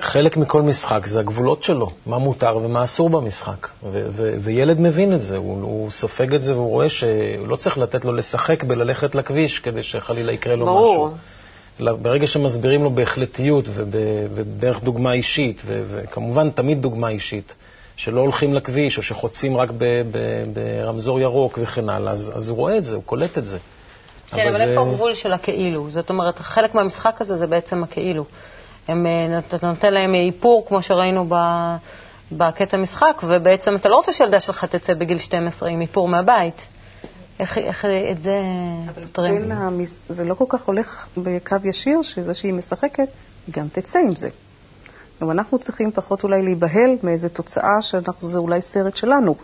חלק 0.00 0.36
מכל 0.36 0.62
משחק 0.62 1.06
זה 1.06 1.20
הגבולות 1.20 1.62
שלו, 1.62 1.90
מה 2.06 2.18
מותר 2.18 2.56
ומה 2.56 2.84
אסור 2.84 3.10
במשחק. 3.10 3.68
ו- 3.82 4.06
ו- 4.10 4.34
וילד 4.40 4.80
מבין 4.80 5.14
את 5.14 5.22
זה, 5.22 5.36
הוא, 5.36 5.62
הוא 5.62 5.90
סופג 5.90 6.34
את 6.34 6.42
זה 6.42 6.54
והוא 6.54 6.68
רואה 6.68 6.88
שהוא 6.88 7.48
לא 7.48 7.56
צריך 7.56 7.78
לתת 7.78 8.04
לו 8.04 8.12
לשחק 8.12 8.64
בללכת 8.64 9.14
לכביש 9.14 9.58
כדי 9.58 9.82
שחלילה 9.82 10.32
יקרה 10.32 10.56
לו 10.56 10.66
ברור. 10.66 11.06
משהו. 11.06 11.96
ברגע 12.02 12.26
שמסבירים 12.26 12.84
לו 12.84 12.90
בהחלטיות 12.90 13.64
ובדרך 13.74 14.82
דוגמה 14.82 15.12
אישית, 15.12 15.62
ו- 15.66 15.82
וכמובן 15.88 16.50
תמיד 16.50 16.82
דוגמה 16.82 17.08
אישית, 17.08 17.54
שלא 17.96 18.20
הולכים 18.20 18.54
לכביש 18.54 18.96
או 18.96 19.02
שחוצים 19.02 19.56
רק 19.56 19.70
ברמזור 20.52 21.20
ירוק 21.20 21.58
וכן 21.62 21.88
הלאה, 21.88 22.12
אז, 22.12 22.32
אז 22.34 22.48
הוא 22.48 22.58
רואה 22.58 22.78
את 22.78 22.84
זה, 22.84 22.94
הוא 22.94 23.02
קולט 23.04 23.38
את 23.38 23.46
זה. 23.46 23.58
כן, 24.30 24.46
אבל, 24.48 24.62
אבל 24.62 24.70
איפה 24.70 24.82
הגבול 24.82 25.14
של 25.14 25.32
הכאילו? 25.32 25.90
זאת 25.90 26.10
אומרת, 26.10 26.38
חלק 26.38 26.74
מהמשחק 26.74 27.20
הזה 27.20 27.36
זה 27.36 27.46
בעצם 27.46 27.82
הכאילו. 27.82 28.24
הם, 28.88 29.06
אה, 29.06 29.38
אתה 29.38 29.66
נותן 29.66 29.92
להם 29.92 30.14
איפור, 30.14 30.66
כמו 30.68 30.82
שראינו 30.82 31.26
ב, 31.28 31.34
בקטע 32.32 32.76
משחק, 32.76 33.22
ובעצם 33.24 33.76
אתה 33.76 33.88
לא 33.88 33.96
רוצה 33.96 34.12
שילדה 34.12 34.40
שלך 34.40 34.64
תצא 34.64 34.94
בגיל 34.94 35.18
12 35.18 35.68
עם 35.68 35.80
איפור 35.80 36.08
מהבית. 36.08 36.66
איך, 37.40 37.58
איך 37.58 37.84
את 38.10 38.20
זה 38.20 38.42
פותרים? 39.02 39.52
זה 40.08 40.24
לא 40.24 40.34
כל 40.34 40.44
כך 40.48 40.64
הולך 40.64 41.06
בקו 41.16 41.56
ישיר, 41.64 42.02
שזה 42.02 42.34
שהיא 42.34 42.54
משחקת, 42.54 43.08
היא 43.46 43.54
גם 43.54 43.68
תצא 43.68 43.98
עם 43.98 44.16
זה. 44.16 44.28
גם 45.20 45.30
אנחנו 45.30 45.58
צריכים 45.58 45.92
פחות 45.92 46.22
אולי 46.22 46.42
להיבהל 46.42 46.96
מאיזו 47.02 47.28
תוצאה 47.28 47.82
שזה 47.82 48.38
אולי 48.38 48.60
סרט 48.60 48.96
שלנו. 48.96 49.34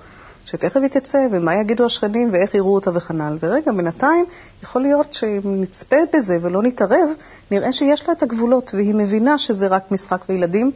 שתכף 0.45 0.77
היא 0.77 0.89
תצא, 0.89 1.19
ומה 1.33 1.55
יגידו 1.55 1.85
השכנים, 1.85 2.29
ואיך 2.33 2.55
יראו 2.55 2.75
אותה 2.75 2.91
וכנ"ל. 2.95 3.37
ורגע, 3.41 3.73
בינתיים, 3.73 4.25
יכול 4.63 4.83
להיות 4.83 5.15
שאם 5.15 5.41
נצפה 5.45 5.97
בזה 6.15 6.39
ולא 6.43 6.63
נתערב, 6.63 7.09
נראה 7.51 7.73
שיש 7.73 8.09
לה 8.09 8.15
את 8.15 8.23
הגבולות, 8.23 8.71
והיא 8.75 8.95
מבינה 8.95 9.39
שזה 9.39 9.67
רק 9.67 9.93
משחק, 9.93 10.25
וילדים 10.29 10.71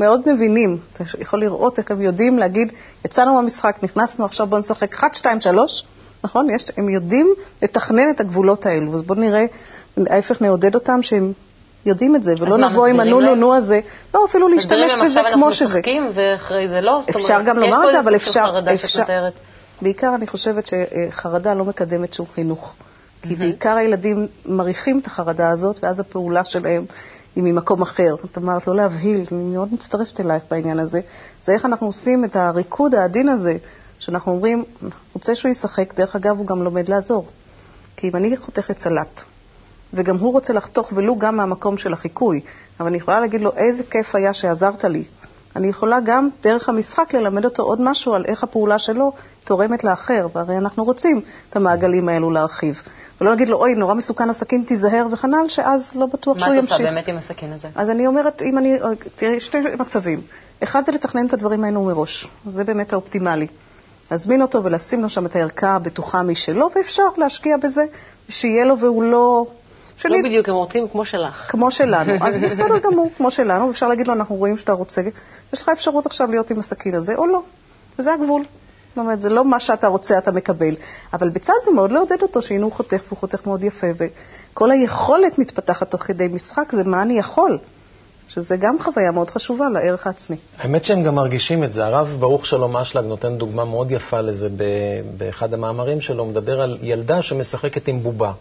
מאוד 0.00 0.28
מבינים. 0.28 0.78
אתה 0.92 1.04
יכול 1.18 1.40
לראות 1.40 1.78
איך 1.78 1.90
הם 1.90 2.02
יודעים 2.02 2.38
להגיד, 2.38 2.72
יצאנו 3.04 3.34
מהמשחק, 3.34 3.78
נכנסנו, 3.82 4.24
עכשיו 4.24 4.46
בואו 4.46 4.60
נשחק 4.60 4.94
1, 4.94 5.14
2, 5.14 5.40
3, 5.40 5.86
נכון? 6.24 6.50
יש, 6.50 6.64
הם 6.76 6.88
יודעים 6.88 7.34
לתכנן 7.62 8.10
את 8.10 8.20
הגבולות 8.20 8.66
האלו. 8.66 8.94
אז 8.94 9.02
בואו 9.02 9.20
נראה, 9.20 9.44
ההפך 9.96 10.42
נעודד 10.42 10.74
אותם 10.74 11.02
שהם 11.02 11.32
יודעים 11.86 12.16
את 12.16 12.22
זה, 12.22 12.34
ולא 12.38 12.58
נבוא 12.58 12.86
עם 12.86 13.00
הנו-נו-נו 13.00 13.54
הזה, 13.54 13.80
לא, 14.14 14.24
אפילו 14.24 14.48
להשתמש 14.48 14.94
בזה 15.04 15.04
כמו 15.04 15.06
שזה. 15.06 15.20
עכשיו 15.20 15.24
אנחנו 15.26 15.48
משחקים 15.48 16.06
ואחרי 16.14 16.68
זה 16.68 16.80
לא. 16.80 17.02
אפשר 17.10 17.42
גם 17.42 17.58
לומר 17.58 17.86
את 17.86 17.92
זה, 17.92 18.00
אבל 18.00 18.16
אפשר... 18.16 18.52
בעיקר 19.82 20.14
אני 20.14 20.26
חושבת 20.26 20.66
שחרדה 20.66 21.54
לא 21.54 21.64
מקדמת 21.64 22.12
שום 22.12 22.26
חינוך. 22.34 22.74
כי 23.22 23.36
בעיקר 23.36 23.76
הילדים 23.76 24.26
מריחים 24.46 24.98
את 24.98 25.06
החרדה 25.06 25.50
הזאת, 25.50 25.80
ואז 25.82 26.00
הפעולה 26.00 26.44
שלהם 26.44 26.84
היא 27.36 27.44
ממקום 27.44 27.82
אחר. 27.82 28.14
את 28.24 28.38
אמרת 28.38 28.66
לא 28.66 28.76
להבהיל, 28.76 29.24
אני 29.32 29.42
מאוד 29.42 29.68
מצטרפת 29.74 30.20
אלייך 30.20 30.42
בעניין 30.50 30.78
הזה. 30.78 31.00
זה 31.42 31.52
איך 31.52 31.64
אנחנו 31.64 31.86
עושים 31.86 32.24
את 32.24 32.36
הריקוד 32.36 32.94
העדין 32.94 33.28
הזה, 33.28 33.56
שאנחנו 33.98 34.32
אומרים, 34.32 34.64
רוצה 35.14 35.34
שהוא 35.34 35.50
ישחק, 35.50 35.94
דרך 35.94 36.16
אגב, 36.16 36.38
הוא 36.38 36.46
גם 36.46 36.62
לומד 36.62 36.88
לעזור. 36.88 37.26
כי 37.96 38.08
אם 38.08 38.16
אני 38.16 38.36
חותכת 38.36 38.78
סלט, 38.78 39.24
וגם 39.94 40.16
הוא 40.18 40.32
רוצה 40.32 40.52
לחתוך 40.52 40.92
ולו 40.94 41.18
גם 41.18 41.36
מהמקום 41.36 41.78
של 41.78 41.92
החיקוי. 41.92 42.40
אבל 42.80 42.88
אני 42.88 42.96
יכולה 42.96 43.20
להגיד 43.20 43.40
לו, 43.40 43.52
איזה 43.56 43.82
כיף 43.90 44.14
היה 44.14 44.32
שעזרת 44.32 44.84
לי. 44.84 45.04
אני 45.56 45.66
יכולה 45.66 45.98
גם 46.00 46.28
דרך 46.42 46.68
המשחק 46.68 47.14
ללמד 47.14 47.44
אותו 47.44 47.62
עוד 47.62 47.80
משהו 47.80 48.14
על 48.14 48.24
איך 48.24 48.44
הפעולה 48.44 48.78
שלו 48.78 49.12
תורמת 49.44 49.84
לאחר, 49.84 50.26
והרי 50.34 50.56
אנחנו 50.56 50.84
רוצים 50.84 51.20
את 51.50 51.56
המעגלים 51.56 52.08
האלו 52.08 52.30
להרחיב. 52.30 52.82
ולא 53.20 53.30
להגיד 53.30 53.48
לו, 53.48 53.58
אוי, 53.58 53.74
נורא 53.74 53.94
מסוכן 53.94 54.30
הסכין, 54.30 54.64
תיזהר 54.66 55.06
וכנ"ל, 55.10 55.48
שאז 55.48 55.92
לא 55.94 56.06
בטוח 56.06 56.38
שהוא 56.38 56.54
ימשיך. 56.54 56.70
מה 56.70 56.76
את 56.76 56.80
עושה 56.80 56.92
באמת 56.92 57.08
עם 57.08 57.16
הסכין 57.16 57.52
הזה? 57.52 57.68
אז 57.74 57.90
אני 57.90 58.06
אומרת, 58.06 58.42
אם 58.42 58.58
אני, 58.58 58.78
תראי, 59.16 59.40
שני 59.40 59.60
מצבים. 59.78 60.20
אחד 60.62 60.84
זה 60.84 60.92
לתכנן 60.92 61.26
את 61.26 61.32
הדברים 61.32 61.64
האלו 61.64 61.82
מראש, 61.82 62.28
זה 62.48 62.64
באמת 62.64 62.92
האופטימלי. 62.92 63.46
להזמין 64.10 64.42
אותו 64.42 64.64
ולשים 64.64 65.02
לו 65.02 65.08
שם 65.08 65.26
את 65.26 65.36
הערכה 65.36 65.74
הבטוחה 65.74 66.22
משלו, 66.22 66.70
ואפשר 66.76 67.02
להשקיע 67.16 67.56
בזה, 67.56 67.84
שיהיה 68.28 68.64
לו 68.64 68.78
והוא 68.78 69.02
לא 69.02 69.46
שלי... 70.00 70.22
לא 70.22 70.28
בדיוק, 70.28 70.48
הם 70.48 70.54
רוצים 70.54 70.88
כמו 70.88 71.04
שלך. 71.04 71.50
כמו 71.50 71.70
שלנו. 71.70 72.12
אז 72.20 72.40
בסדר 72.44 72.78
גמור, 72.78 73.10
כמו 73.16 73.30
שלנו, 73.30 73.70
אפשר 73.70 73.88
להגיד 73.88 74.08
לו, 74.08 74.14
אנחנו 74.14 74.36
רואים 74.36 74.56
שאתה 74.56 74.72
רוצה, 74.72 75.00
יש 75.52 75.62
לך 75.62 75.68
אפשרות 75.68 76.06
עכשיו 76.06 76.30
להיות 76.30 76.50
עם 76.50 76.58
הסכין 76.58 76.94
הזה, 76.94 77.14
או 77.16 77.26
לא. 77.26 77.42
וזה 77.98 78.12
הגבול. 78.14 78.42
זאת 78.88 78.98
אומרת, 78.98 79.20
זה 79.20 79.28
לא 79.28 79.44
מה 79.44 79.60
שאתה 79.60 79.86
רוצה, 79.86 80.18
אתה 80.18 80.32
מקבל. 80.32 80.74
אבל 81.12 81.28
בצד 81.28 81.52
זה 81.64 81.70
מאוד 81.70 81.92
לעודד 81.92 82.22
אותו, 82.22 82.42
שהנה 82.42 82.64
הוא 82.64 82.72
חותך, 82.72 83.02
והוא 83.06 83.18
חותך 83.18 83.46
מאוד 83.46 83.64
יפה, 83.64 83.86
וכל 83.96 84.70
היכולת 84.70 85.38
מתפתחת 85.38 85.90
תוך 85.90 86.02
כדי 86.02 86.28
משחק, 86.28 86.72
זה 86.72 86.84
מה 86.84 87.02
אני 87.02 87.18
יכול. 87.18 87.58
שזה 88.28 88.56
גם 88.56 88.78
חוויה 88.78 89.10
מאוד 89.10 89.30
חשובה 89.30 89.68
לערך 89.68 90.06
העצמי. 90.06 90.36
האמת 90.58 90.84
שהם 90.84 91.02
גם 91.02 91.14
מרגישים 91.14 91.64
את 91.64 91.72
זה. 91.72 91.86
הרב 91.86 92.16
ברוך 92.20 92.46
שלום 92.46 92.76
אשלג 92.76 93.04
נותן 93.04 93.38
דוגמה 93.38 93.64
מאוד 93.64 93.90
יפה 93.90 94.20
לזה 94.20 94.48
באחד 95.16 95.54
המאמרים 95.54 96.00
שלו, 96.00 96.22
הוא 96.22 96.30
מדבר 96.30 96.60
על 96.60 96.78
ילדה 96.82 97.22
שמשחקת 97.22 97.88
עם 97.88 98.02
בובה. 98.02 98.32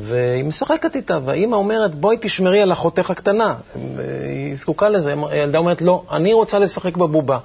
והיא 0.00 0.44
משחקת 0.44 0.96
איתה, 0.96 1.18
והאימא 1.24 1.56
אומרת, 1.56 1.94
בואי 1.94 2.16
תשמרי 2.20 2.60
על 2.60 2.72
אחותך 2.72 3.10
הקטנה. 3.10 3.54
היא 4.24 4.56
זקוקה 4.56 4.88
לזה. 4.88 5.14
הילדה 5.30 5.58
אומרת, 5.58 5.82
לא, 5.82 6.02
אני 6.10 6.32
רוצה 6.32 6.58
לשחק 6.58 6.96
בבובה. 6.96 7.38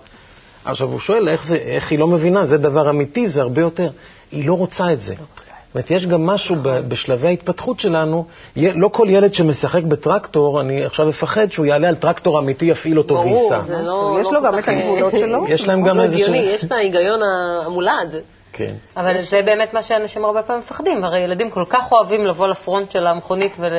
עכשיו, 0.66 0.92
הוא 0.92 1.00
שואל 1.00 1.30
איך, 1.30 1.46
זה, 1.46 1.56
איך 1.56 1.92
היא 1.92 2.00
לא 2.00 2.08
מבינה, 2.08 2.46
זה 2.46 2.58
דבר 2.58 2.90
אמיתי, 2.90 3.28
זה 3.28 3.42
הרבה 3.42 3.62
יותר. 3.62 3.90
היא 4.32 4.48
לא 4.48 4.54
רוצה 4.54 4.94
את 4.94 5.02
זה. 5.02 5.14
לא 5.14 5.26
זאת 5.74 5.76
אומרת, 5.76 5.92
יש 5.92 6.08
גם 6.08 6.26
משהו 6.26 6.56
בשלבי 6.62 7.28
ההתפתחות 7.28 7.80
שלנו, 7.80 8.26
לא 8.56 8.88
כל 8.88 9.08
ילד 9.10 9.34
שמשחק 9.34 9.84
בטרקטור, 9.84 10.62
אני 10.62 10.86
עכשיו 10.86 11.10
אפחד 11.10 11.52
שהוא 11.52 11.66
יעלה 11.66 11.90
על 11.90 11.96
טרקטור 11.96 12.40
אמיתי, 12.40 12.66
יפעיל 12.66 12.98
אותו 12.98 13.14
וייסע. 13.14 13.60
ברור, 13.60 13.64
זה 13.64 13.82
לא... 13.82 14.18
יש 14.22 14.32
לו 14.32 14.42
גם 14.44 14.60
את 14.60 14.68
הגבולות 14.68 15.16
שלו. 15.18 15.46
יש 15.48 15.68
להם 15.68 15.84
גם 15.84 16.02
איזה... 16.02 16.18
יש 16.18 16.66
את 16.66 16.72
ההיגיון 16.72 17.20
המולד. 17.66 18.16
כן. 18.54 18.76
אבל 18.98 19.16
יש... 19.16 19.30
זה 19.30 19.42
באמת 19.46 19.74
מה 19.74 19.84
שאנשים 19.84 20.26
הרבה 20.26 20.44
פעמים 20.44 20.62
מפחדים. 20.62 21.04
הרי 21.04 21.20
ילדים 21.20 21.50
כל 21.50 21.64
כך 21.70 21.92
אוהבים 21.92 22.22
לבוא 22.22 22.48
לפרונט 22.48 22.92
של 22.92 23.08
המכונית 23.08 23.54
ול... 23.60 23.74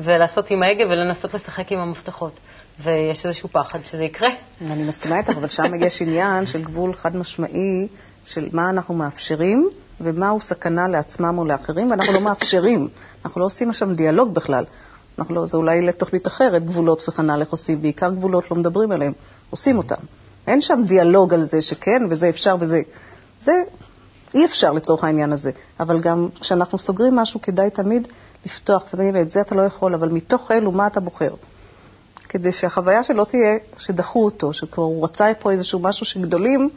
ולעשות 0.00 0.50
עם 0.50 0.62
ההגה 0.62 0.84
ולנסות 0.84 1.34
לשחק 1.34 1.72
עם 1.72 1.78
המפתחות. 1.78 2.32
ויש 2.80 3.26
איזשהו 3.26 3.48
פחד 3.48 3.78
שזה 3.84 4.04
יקרה. 4.04 4.28
אני 4.60 4.82
מסכימה 4.82 5.18
איתך, 5.18 5.30
אבל 5.30 5.48
שם 5.48 5.74
יש 5.80 6.02
עניין 6.02 6.46
של 6.46 6.62
גבול 6.62 6.94
חד 6.94 7.16
משמעי 7.16 7.88
של 8.24 8.48
מה 8.52 8.70
אנחנו 8.70 8.94
מאפשרים 8.94 9.68
ומהו 10.00 10.40
סכנה 10.40 10.88
לעצמם 10.88 11.38
או 11.38 11.44
לאחרים, 11.44 11.90
ואנחנו 11.90 12.12
לא 12.12 12.20
מאפשרים. 12.20 12.88
אנחנו 13.24 13.40
לא 13.40 13.46
עושים 13.46 13.72
שם 13.72 13.94
דיאלוג 13.94 14.34
בכלל. 14.34 14.64
אנחנו 15.18 15.34
לא, 15.34 15.46
זה 15.46 15.56
אולי 15.56 15.80
לתוכנית 15.80 16.26
אחרת, 16.26 16.64
גבולות 16.64 17.08
וכנ"ל, 17.08 17.40
איך 17.40 17.50
עושים, 17.50 17.82
בעיקר 17.82 18.10
גבולות 18.10 18.50
לא 18.50 18.56
מדברים 18.56 18.92
עליהם, 18.92 19.12
עושים 19.50 19.78
אותם. 19.78 20.04
אין 20.46 20.60
שם 20.60 20.82
דיאלוג 20.86 21.34
על 21.34 21.42
זה 21.42 21.62
שכן, 21.62 22.02
וזה 22.10 22.28
אפשר 22.28 22.56
וזה. 22.60 22.82
זה 23.38 23.52
אי 24.34 24.44
אפשר 24.44 24.72
לצורך 24.72 25.04
העניין 25.04 25.32
הזה, 25.32 25.50
אבל 25.80 26.00
גם 26.00 26.28
כשאנחנו 26.40 26.78
סוגרים 26.78 27.16
משהו, 27.16 27.42
כדאי 27.42 27.70
תמיד 27.70 28.08
לפתוח 28.46 28.84
ולהגיד, 28.94 29.16
את 29.16 29.30
זה 29.30 29.40
אתה 29.40 29.54
לא 29.54 29.62
יכול, 29.62 29.94
אבל 29.94 30.08
מתוך 30.08 30.50
אלו, 30.50 30.72
מה 30.72 30.86
אתה 30.86 31.00
בוחר? 31.00 31.30
כדי 32.28 32.52
שהחוויה 32.52 33.02
שלא 33.02 33.24
תהיה 33.24 33.56
שדחו 33.78 34.24
אותו, 34.24 34.52
שכבר 34.52 34.84
הוא 34.84 35.04
רצה 35.04 35.32
פה 35.38 35.50
איזשהו 35.50 35.78
משהו 35.78 36.06
שגדולים 36.06 36.70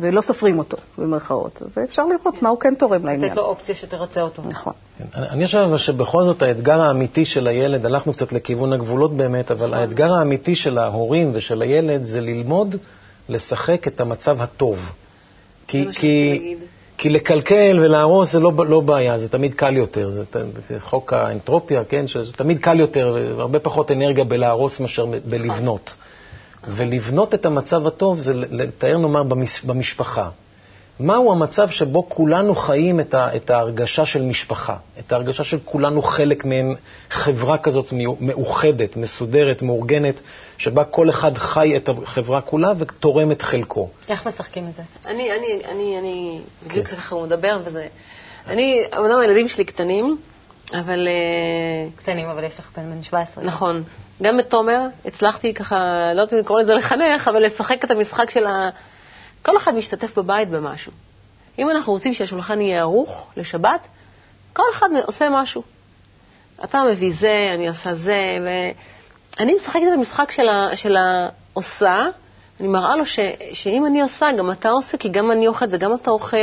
ולא 0.00 0.20
סופרים 0.20 0.58
אותו, 0.58 0.76
במרכאות. 0.98 1.62
ואפשר 1.76 2.06
לראות 2.06 2.42
מה 2.42 2.48
הוא 2.48 2.60
כן 2.60 2.74
תורם 2.74 3.06
לעניין. 3.06 3.24
לתת 3.24 3.36
לו 3.36 3.42
אופציה 3.42 3.74
שתרצה 3.74 4.20
אותו. 4.20 4.42
נכון. 4.44 4.72
כן, 4.98 5.04
אני 5.14 5.46
חושב 5.46 5.58
אבל 5.58 5.78
שבכל 5.78 6.24
זאת 6.24 6.42
האתגר 6.42 6.80
האמיתי 6.80 7.24
של 7.24 7.46
הילד, 7.46 7.86
הלכנו 7.86 8.12
קצת 8.12 8.32
לכיוון 8.32 8.72
הגבולות 8.72 9.16
באמת, 9.16 9.50
אבל 9.50 9.74
האתגר 9.74 10.12
האמיתי 10.12 10.54
של 10.54 10.78
ההורים 10.78 11.30
ושל 11.34 11.62
הילד 11.62 12.04
זה 12.04 12.20
ללמוד 12.20 12.76
לשחק 13.28 13.88
את 13.88 14.00
המצב 14.00 14.42
הטוב. 14.42 14.92
כי, 15.66 15.78
מה 15.78 15.84
שרציתי 15.84 16.00
כי, 16.00 16.38
להגיד. 16.38 16.58
כי 17.00 17.08
לקלקל 17.08 17.78
ולהרוס 17.82 18.32
זה 18.32 18.40
לא, 18.40 18.52
לא 18.68 18.80
בעיה, 18.80 19.18
זה 19.18 19.28
תמיד 19.28 19.54
קל 19.54 19.76
יותר. 19.76 20.10
זה, 20.10 20.22
זה 20.68 20.80
חוק 20.80 21.12
האנטרופיה, 21.12 21.84
כן? 21.84 22.06
שזה 22.06 22.32
תמיד 22.32 22.58
קל 22.58 22.80
יותר, 22.80 23.16
והרבה 23.36 23.58
פחות 23.58 23.90
אנרגיה 23.90 24.24
בלהרוס 24.24 24.80
מאשר 24.80 25.06
בלבנות. 25.24 25.96
ולבנות 26.68 27.34
את 27.34 27.46
המצב 27.46 27.86
הטוב 27.86 28.18
זה 28.18 28.34
לתאר, 28.34 28.98
נאמר, 28.98 29.22
במש, 29.22 29.64
במשפחה. 29.64 30.28
מהו 31.00 31.32
המצב 31.32 31.70
שבו 31.70 32.08
כולנו 32.08 32.54
חיים 32.54 33.00
את, 33.00 33.14
ה, 33.14 33.36
את 33.36 33.50
ההרגשה 33.50 34.06
של 34.06 34.22
משפחה, 34.22 34.76
את 34.98 35.12
ההרגשה 35.12 35.44
של 35.44 35.58
כולנו 35.64 36.02
חלק 36.02 36.44
מהם, 36.44 36.74
חברה 37.10 37.58
כזאת 37.58 37.92
מאוחדת, 38.20 38.96
מסודרת, 38.96 39.62
מאורגנת, 39.62 40.20
שבה 40.58 40.84
כל 40.84 41.10
אחד 41.10 41.38
חי 41.38 41.76
את 41.76 41.88
החברה 41.88 42.40
כולה 42.40 42.72
ותורם 42.78 43.32
את 43.32 43.42
חלקו. 43.42 43.88
איך 44.08 44.26
משחקים 44.26 44.68
את 44.68 44.74
זה? 44.74 44.82
אני, 45.06 45.32
אני, 45.32 45.62
אני, 45.72 45.98
אני, 45.98 46.40
בדיוק 46.66 46.86
ככה 46.86 47.14
הוא 47.14 47.26
מדבר 47.26 47.60
וזה. 47.64 47.86
אני, 48.46 48.82
אמנם 48.98 49.18
הילדים 49.20 49.48
שלי 49.48 49.64
קטנים, 49.64 50.16
אבל 50.72 51.08
אה, 51.08 51.90
קטנים, 51.96 52.28
אבל 52.28 52.44
יש 52.44 52.58
לך 52.58 52.70
בן 52.76 52.90
בן 52.90 53.02
17. 53.02 53.44
נכון. 53.44 53.82
גם 54.22 54.40
את 54.40 54.50
תומר 54.50 54.80
הצלחתי 55.04 55.54
ככה, 55.54 55.76
לא 56.14 56.20
יודעת 56.20 56.32
אם 56.32 56.38
לקרוא 56.38 56.60
לזה 56.60 56.74
לחנך, 56.74 57.28
אבל 57.28 57.44
לשחק 57.44 57.84
את 57.84 57.90
המשחק 57.90 58.30
של 58.30 58.46
ה... 58.46 58.70
כל 59.42 59.56
אחד 59.56 59.74
משתתף 59.74 60.18
בבית 60.18 60.48
במשהו. 60.48 60.92
אם 61.58 61.70
אנחנו 61.70 61.92
רוצים 61.92 62.14
שהשולחן 62.14 62.60
יהיה 62.60 62.80
ערוך 62.80 63.26
לשבת, 63.36 63.86
כל 64.52 64.62
אחד 64.72 64.88
עושה 65.06 65.28
משהו. 65.32 65.62
אתה 66.64 66.82
מביא 66.90 67.12
זה, 67.18 67.50
אני 67.54 67.68
עושה 67.68 67.94
זה, 67.94 68.38
ואני 68.44 69.54
משחקת 69.54 69.82
את 69.88 69.98
המשחק 69.98 70.30
של, 70.30 70.48
ה... 70.48 70.76
של 70.76 70.96
העושה, 70.96 72.06
אני 72.60 72.68
מראה 72.68 72.96
לו 72.96 73.06
ש... 73.06 73.18
שאם 73.52 73.86
אני 73.86 74.00
עושה, 74.02 74.32
גם 74.38 74.50
אתה 74.50 74.70
עושה, 74.70 74.96
כי 74.96 75.08
גם 75.08 75.30
אני 75.30 75.48
אוכלת 75.48 75.68
וגם 75.72 75.94
אתה 75.94 76.10
אוכל. 76.10 76.36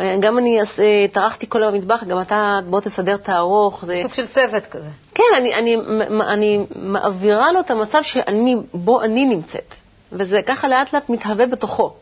אה, 0.00 0.16
גם 0.20 0.38
אני 0.38 0.60
אעשה- 0.60 0.82
טרחתי 1.12 1.46
כל 1.48 1.62
היום 1.62 1.74
במטבח, 1.74 2.04
גם 2.04 2.20
אתה, 2.20 2.60
בוא 2.70 2.80
תסדר, 2.80 3.16
תערוך. 3.16 3.84
זה... 3.84 3.98
סוג 4.02 4.14
של 4.14 4.26
צוות 4.26 4.66
כזה. 4.66 4.88
כן, 5.14 5.24
אני, 5.36 5.54
אני, 5.54 5.76
אני 6.26 6.66
מעבירה 6.76 7.52
לו 7.52 7.60
את 7.60 7.70
המצב 7.70 8.02
שאני, 8.02 8.56
בו 8.74 9.02
אני 9.02 9.24
נמצאת, 9.24 9.74
וזה 10.12 10.40
ככה 10.46 10.68
לאט 10.68 10.92
לאט 10.94 11.08
מתהווה 11.10 11.46
בתוכו. 11.46 11.94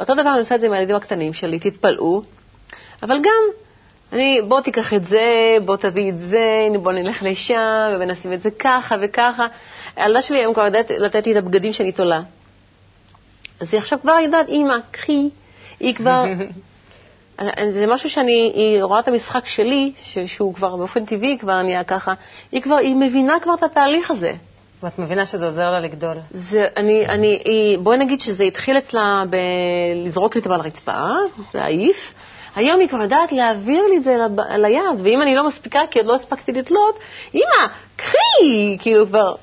אותו 0.00 0.14
דבר 0.14 0.30
אני 0.30 0.38
עושה 0.38 0.54
את 0.54 0.60
זה 0.60 0.66
עם 0.66 0.72
הילדים 0.72 0.96
הקטנים 0.96 1.32
שלי, 1.32 1.58
תתפלאו, 1.58 2.22
אבל 3.02 3.16
גם, 3.18 3.42
אני, 4.12 4.40
בוא 4.48 4.60
תיקח 4.60 4.94
את 4.94 5.04
זה, 5.04 5.56
בוא 5.64 5.76
תביא 5.76 6.10
את 6.10 6.18
זה, 6.18 6.68
בוא 6.82 6.92
נלך 6.92 7.22
לשם, 7.22 7.88
ונשים 8.00 8.32
את 8.32 8.42
זה 8.42 8.50
ככה 8.58 8.96
וככה. 9.00 9.46
הילדה 9.96 10.22
שלי 10.22 10.38
היום 10.38 10.54
כבר 10.54 10.64
יודעת 10.64 10.90
לתת 10.90 11.26
לי 11.26 11.32
את 11.32 11.36
הבגדים 11.36 11.72
שאני 11.72 11.92
תולה. 11.92 12.22
אז 13.60 13.68
היא 13.72 13.80
עכשיו 13.80 13.98
כבר 14.02 14.18
יודעת, 14.22 14.48
אמא, 14.48 14.76
קחי, 14.90 15.28
היא 15.80 15.94
כבר... 15.94 16.24
זה 17.70 17.86
משהו 17.86 18.10
שאני, 18.10 18.52
היא 18.54 18.82
רואה 18.82 19.00
את 19.00 19.08
המשחק 19.08 19.46
שלי, 19.46 19.92
שהוא 20.26 20.54
כבר 20.54 20.76
באופן 20.76 21.04
טבעי 21.04 21.38
כבר 21.40 21.62
נהיה 21.62 21.84
ככה, 21.84 22.14
היא 22.52 22.62
כבר, 22.62 22.76
היא 22.76 22.96
מבינה 22.96 23.40
כבר 23.40 23.54
את 23.54 23.62
התהליך 23.62 24.10
הזה. 24.10 24.32
ואת 24.82 24.98
מבינה 24.98 25.26
שזה 25.26 25.46
עוזר 25.46 25.70
לה 25.70 25.80
לגדול. 25.80 26.16
זה, 26.30 26.66
אני, 26.76 27.06
אני, 27.08 27.42
היא, 27.44 27.78
בואי 27.78 27.98
נגיד 27.98 28.20
שזה 28.20 28.44
התחיל 28.44 28.78
אצלה 28.78 29.24
בלזרוק 29.30 30.34
לי 30.34 30.40
אותם 30.40 30.52
על 30.52 30.60
הרצפה, 30.60 31.08
להעיף. 31.54 32.14
היום 32.56 32.80
היא 32.80 32.88
כבר 32.88 33.02
יודעת 33.02 33.32
להעביר 33.32 33.82
לי 33.90 33.96
את 33.96 34.02
זה 34.02 34.16
לב, 34.16 34.40
ליד, 34.56 35.00
ואם 35.04 35.22
אני 35.22 35.34
לא 35.34 35.46
מספיקה, 35.46 35.80
כי 35.90 35.98
עוד 35.98 36.08
לא 36.08 36.14
הספקתי 36.14 36.52
לתלות, 36.52 36.98
אמא, 37.34 37.66
קחי, 37.96 38.76
כאילו 38.78 39.06
כבר, 39.06 39.34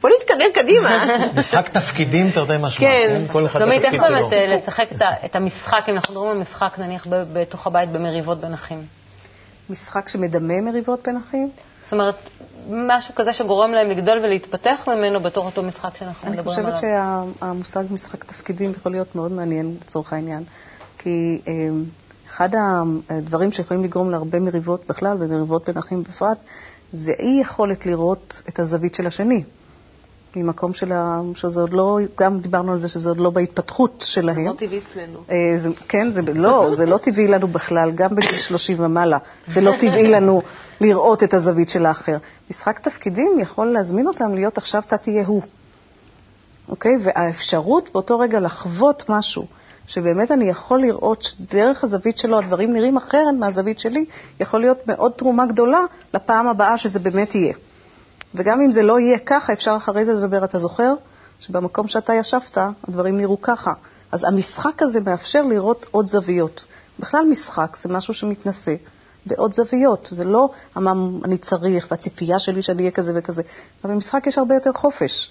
בוא 0.00 0.10
נתקדם 0.20 0.52
קדימה. 0.54 1.06
משחק 1.38 1.68
תפקידים, 1.68 2.30
תרתי 2.30 2.52
משמע. 2.60 2.88
כן. 2.88 3.24
כל 3.32 3.46
אחד 3.46 3.58
שלומית, 3.58 3.84
איך 3.84 3.94
בתפקיד 3.94 4.08
באמת 4.08 4.30
שלו. 4.30 4.38
אה, 4.38 4.56
לשחק 4.56 4.92
את 4.92 5.02
את 5.24 5.36
המשחק, 5.36 5.84
אם 5.88 5.94
אנחנו 5.94 6.14
מדברים 6.14 6.30
על 6.30 6.38
משחק, 6.38 6.78
נניח, 6.78 7.06
בתוך 7.10 7.66
הבית 7.66 7.90
במריבות 7.90 8.40
בין 8.40 8.52
אחים? 8.52 8.82
משחק 9.70 10.08
שמדמה 10.08 10.60
מריבות 10.60 11.00
בין 11.06 11.16
אחים. 11.16 11.50
זאת 11.84 11.92
אומרת, 11.92 12.14
משהו 12.70 13.14
כזה 13.14 13.32
שגורם 13.32 13.72
להם 13.72 13.90
לגדול 13.90 14.18
ולהתפתח 14.18 14.80
ממנו 14.86 15.20
בתור 15.20 15.46
אותו 15.46 15.62
משחק 15.62 15.96
שאנחנו 15.96 16.28
אני 16.28 16.36
מדברים 16.36 16.58
עליו. 16.58 16.74
חושבת 16.74 16.90
שהמושג 17.40 17.84
משחק 17.90 18.24
תפקידים 18.24 18.70
יכול 18.70 18.92
להיות 18.92 19.14
מאוד 19.14 19.32
מעניין 19.32 19.76
לצורך 19.80 20.12
העניין, 20.12 20.44
כי 20.98 21.40
אה, 21.48 21.52
אחד 22.28 22.48
הדברים 23.10 23.52
שיכולים 23.52 23.84
לגרום 23.84 24.10
להרבה 24.10 24.40
מריבות 24.40 24.86
בכלל 24.88 25.16
ומריבות 25.20 25.68
בין 25.68 25.76
אחים 25.78 26.02
בפרט, 26.02 26.38
זה 26.92 27.12
אי 27.18 27.40
יכולת 27.40 27.86
לראות 27.86 28.42
את 28.48 28.58
הזווית 28.58 28.94
של 28.94 29.06
השני. 29.06 29.44
ממקום 30.36 30.74
של 30.74 30.92
ה... 30.92 31.20
שזה 31.34 31.60
עוד 31.60 31.72
לא, 31.72 31.98
גם 32.18 32.40
דיברנו 32.40 32.72
על 32.72 32.80
זה 32.80 32.88
שזה 32.88 33.08
עוד 33.08 33.20
לא 33.20 33.30
בהתפתחות 33.30 34.04
שלהם. 34.06 34.46
לא 34.46 34.52
טבעי 34.52 34.78
אצלנו. 34.78 35.18
אה, 35.30 35.52
זה, 35.56 35.68
כן, 35.88 36.10
זה, 36.10 36.22
לא, 36.22 36.66
זה 36.70 36.86
לא 36.86 36.98
טבעי 36.98 37.28
לנו 37.28 37.48
בכלל, 37.48 37.90
גם 37.94 38.14
בגיל 38.14 38.38
30 38.38 38.76
ומעלה. 38.80 39.18
זה 39.46 39.60
לא 39.60 39.72
טבעי 39.78 40.08
לנו 40.14 40.42
לראות 40.80 41.22
את 41.22 41.34
הזווית 41.34 41.68
של 41.68 41.86
האחר. 41.86 42.16
משחק 42.50 42.78
תפקידים 42.78 43.38
יכול 43.40 43.66
להזמין 43.66 44.06
אותם 44.06 44.34
להיות 44.34 44.58
עכשיו 44.58 44.82
אתה 44.86 44.96
תהיה 44.96 45.26
הוא. 45.26 45.42
אוקיי? 46.68 46.92
והאפשרות 47.02 47.90
באותו 47.92 48.18
רגע 48.18 48.40
לחוות 48.40 49.04
משהו, 49.08 49.46
שבאמת 49.86 50.30
אני 50.30 50.44
יכול 50.44 50.80
לראות 50.80 51.22
שדרך 51.22 51.84
הזווית 51.84 52.18
שלו 52.18 52.38
הדברים 52.38 52.72
נראים 52.72 52.96
אחרת 52.96 53.34
מהזווית 53.38 53.78
שלי, 53.78 54.04
יכול 54.40 54.60
להיות 54.60 54.78
מאוד 54.86 55.12
תרומה 55.12 55.46
גדולה 55.46 55.84
לפעם 56.14 56.46
הבאה 56.46 56.78
שזה 56.78 56.98
באמת 56.98 57.34
יהיה. 57.34 57.52
וגם 58.34 58.60
אם 58.60 58.72
זה 58.72 58.82
לא 58.82 59.00
יהיה 59.00 59.18
ככה, 59.18 59.52
אפשר 59.52 59.76
אחרי 59.76 60.04
זה 60.04 60.12
לדבר, 60.12 60.44
אתה 60.44 60.58
זוכר? 60.58 60.94
שבמקום 61.40 61.88
שאתה 61.88 62.14
ישבת, 62.14 62.58
הדברים 62.88 63.16
נראו 63.16 63.42
ככה. 63.42 63.72
אז 64.12 64.24
המשחק 64.24 64.82
הזה 64.82 65.00
מאפשר 65.00 65.42
לראות 65.42 65.86
עוד 65.90 66.06
זוויות. 66.06 66.64
בכלל 66.98 67.24
משחק 67.30 67.76
זה 67.82 67.88
משהו 67.88 68.14
שמתנשא 68.14 68.74
בעוד 69.26 69.52
זוויות. 69.52 70.08
זה 70.10 70.24
לא 70.24 70.50
מה 70.76 70.92
אני 71.24 71.38
צריך 71.38 71.86
והציפייה 71.90 72.38
שלי 72.38 72.62
שאני 72.62 72.78
אהיה 72.82 72.90
כזה 72.90 73.12
וכזה. 73.14 73.42
אבל 73.84 73.92
במשחק 73.94 74.26
יש 74.26 74.38
הרבה 74.38 74.54
יותר 74.54 74.72
חופש. 74.72 75.30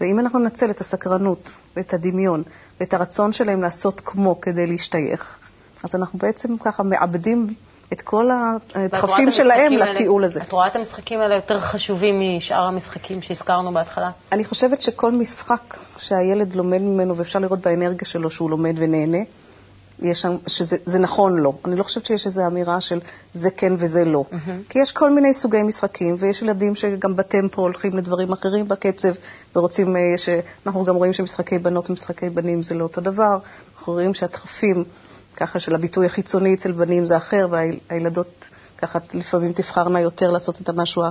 ואם 0.00 0.18
אנחנו 0.18 0.38
ננצל 0.38 0.70
את 0.70 0.80
הסקרנות 0.80 1.50
ואת 1.76 1.94
הדמיון 1.94 2.42
ואת 2.80 2.94
הרצון 2.94 3.32
שלהם 3.32 3.62
לעשות 3.62 4.00
כמו 4.04 4.40
כדי 4.40 4.66
להשתייך, 4.66 5.38
אז 5.84 5.94
אנחנו 5.94 6.18
בעצם 6.18 6.58
ככה 6.58 6.82
מאבדים 6.82 7.46
את 7.92 8.00
כל 8.00 8.28
הדחפים 8.74 9.30
שלהם 9.30 9.72
לטיול 9.72 10.24
הזה. 10.24 10.40
את 10.42 10.52
רואה 10.52 10.66
את 10.66 10.76
המשחקים 10.76 11.20
האלה 11.20 11.34
יותר 11.34 11.60
חשובים 11.60 12.20
משאר 12.36 12.66
המשחקים 12.66 13.22
שהזכרנו 13.22 13.72
בהתחלה? 13.72 14.10
אני 14.32 14.44
חושבת 14.44 14.80
שכל 14.80 15.12
משחק 15.12 15.76
שהילד 15.98 16.54
לומד 16.56 16.80
ממנו, 16.80 17.16
ואפשר 17.16 17.38
לראות 17.38 17.60
באנרגיה 17.60 18.06
שלו 18.06 18.30
שהוא 18.30 18.50
לומד 18.50 18.74
ונהנה, 18.76 19.18
יש 20.02 20.22
שם, 20.22 20.36
שזה 20.46 20.76
זה 20.84 20.98
נכון 20.98 21.38
לו. 21.38 21.58
אני 21.64 21.76
לא 21.76 21.82
חושבת 21.82 22.06
שיש 22.06 22.26
איזו 22.26 22.46
אמירה 22.46 22.80
של 22.80 23.00
זה 23.34 23.50
כן 23.50 23.72
וזה 23.78 24.04
לא. 24.04 24.24
כי 24.68 24.78
יש 24.78 24.92
כל 24.92 25.10
מיני 25.10 25.34
סוגי 25.34 25.62
משחקים, 25.62 26.16
ויש 26.18 26.42
ילדים 26.42 26.74
שגם 26.74 27.16
בטמפו 27.16 27.62
הולכים 27.62 27.96
לדברים 27.96 28.32
אחרים 28.32 28.68
בקצב, 28.68 29.12
ורוצים, 29.56 29.96
אה, 29.96 30.00
ש... 30.16 30.28
אנחנו 30.66 30.84
גם 30.84 30.94
רואים 30.94 31.12
שמשחקי 31.12 31.58
בנות 31.58 31.90
ומשחקי 31.90 32.30
בנים 32.30 32.62
זה 32.62 32.74
לא 32.74 32.82
אותו 32.82 33.00
דבר. 33.00 33.38
אנחנו 33.78 33.92
רואים 33.92 34.14
שהדחפים, 34.14 34.84
ככה 35.36 35.60
של 35.60 35.74
הביטוי 35.74 36.06
החיצוני 36.06 36.54
אצל 36.54 36.72
בנים 36.72 37.06
זה 37.06 37.16
אחר, 37.16 37.46
והילדות 37.50 38.44
ככה 38.78 38.98
לפעמים 39.14 39.52
תבחרנה 39.52 40.00
יותר 40.00 40.30
לעשות 40.30 40.60
את 40.60 40.68
המשהו 40.68 41.02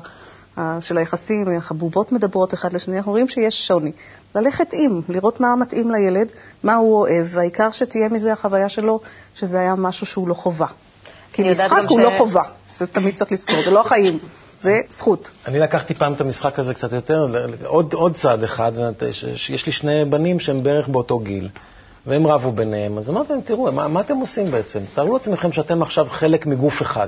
של 0.82 0.98
היחסים, 0.98 1.46
הבובות 1.72 2.12
מדברות 2.12 2.54
אחד 2.54 2.74
לשני, 2.74 2.98
אנחנו 2.98 3.12
רואים 3.12 3.28
שיש 3.28 3.68
שוני. 3.68 3.92
ללכת 4.36 4.68
עם, 4.74 5.02
לראות 5.10 5.40
מה 5.40 5.56
מתאים 5.56 5.92
לילד, 5.92 6.28
מה 6.64 6.76
הוא 6.76 6.96
אוהב, 6.98 7.28
והעיקר 7.30 7.72
שתהיה 7.72 8.10
מזה 8.10 8.32
החוויה 8.34 8.70
שלו, 8.70 9.00
שזה 9.36 9.60
היה 9.60 9.76
משהו 9.76 10.06
שהוא 10.06 10.28
לא 10.28 10.34
חובה. 10.34 10.66
כי 11.34 11.50
משחק 11.52 11.78
הוא 11.90 12.00
ש- 12.00 12.04
לא 12.04 12.12
חובה, 12.18 12.44
זה 12.78 12.88
תמיד 12.88 13.16
צריך 13.16 13.32
לזכור, 13.32 13.64
זה 13.66 13.72
לא 13.72 13.82
החיים, 13.82 14.20
זה 14.60 14.82
זכות. 14.90 15.32
אני 15.48 15.60
לקחתי 15.60 15.94
פעם 15.94 16.14
את 16.14 16.22
המשחק 16.22 16.60
הזה 16.60 16.74
קצת 16.74 16.94
יותר, 16.94 17.26
עוד, 17.66 17.94
עוד 17.94 18.16
צעד 18.16 18.44
אחד, 18.44 18.72
זאת 18.74 18.80
אומרת, 18.82 19.04
ש- 19.14 19.26
שיש 19.36 19.66
לי 19.66 19.72
שני 19.72 20.06
בנים 20.06 20.40
שהם 20.40 20.64
בערך 20.64 20.88
באותו 20.88 21.20
גיל, 21.20 21.50
והם 22.08 22.28
רבו 22.28 22.52
ביניהם, 22.52 22.98
אז 22.98 23.10
אמרתי 23.10 23.34
להם, 23.34 23.42
תראו, 23.42 23.72
מה, 23.72 23.88
מה 23.88 24.00
אתם 24.02 24.18
עושים 24.18 24.52
בעצם? 24.52 24.80
תארו 24.96 25.14
לעצמכם 25.14 25.52
שאתם 25.52 25.82
עכשיו 25.82 26.08
חלק 26.10 26.46
מגוף 26.46 26.82
אחד. 26.82 27.08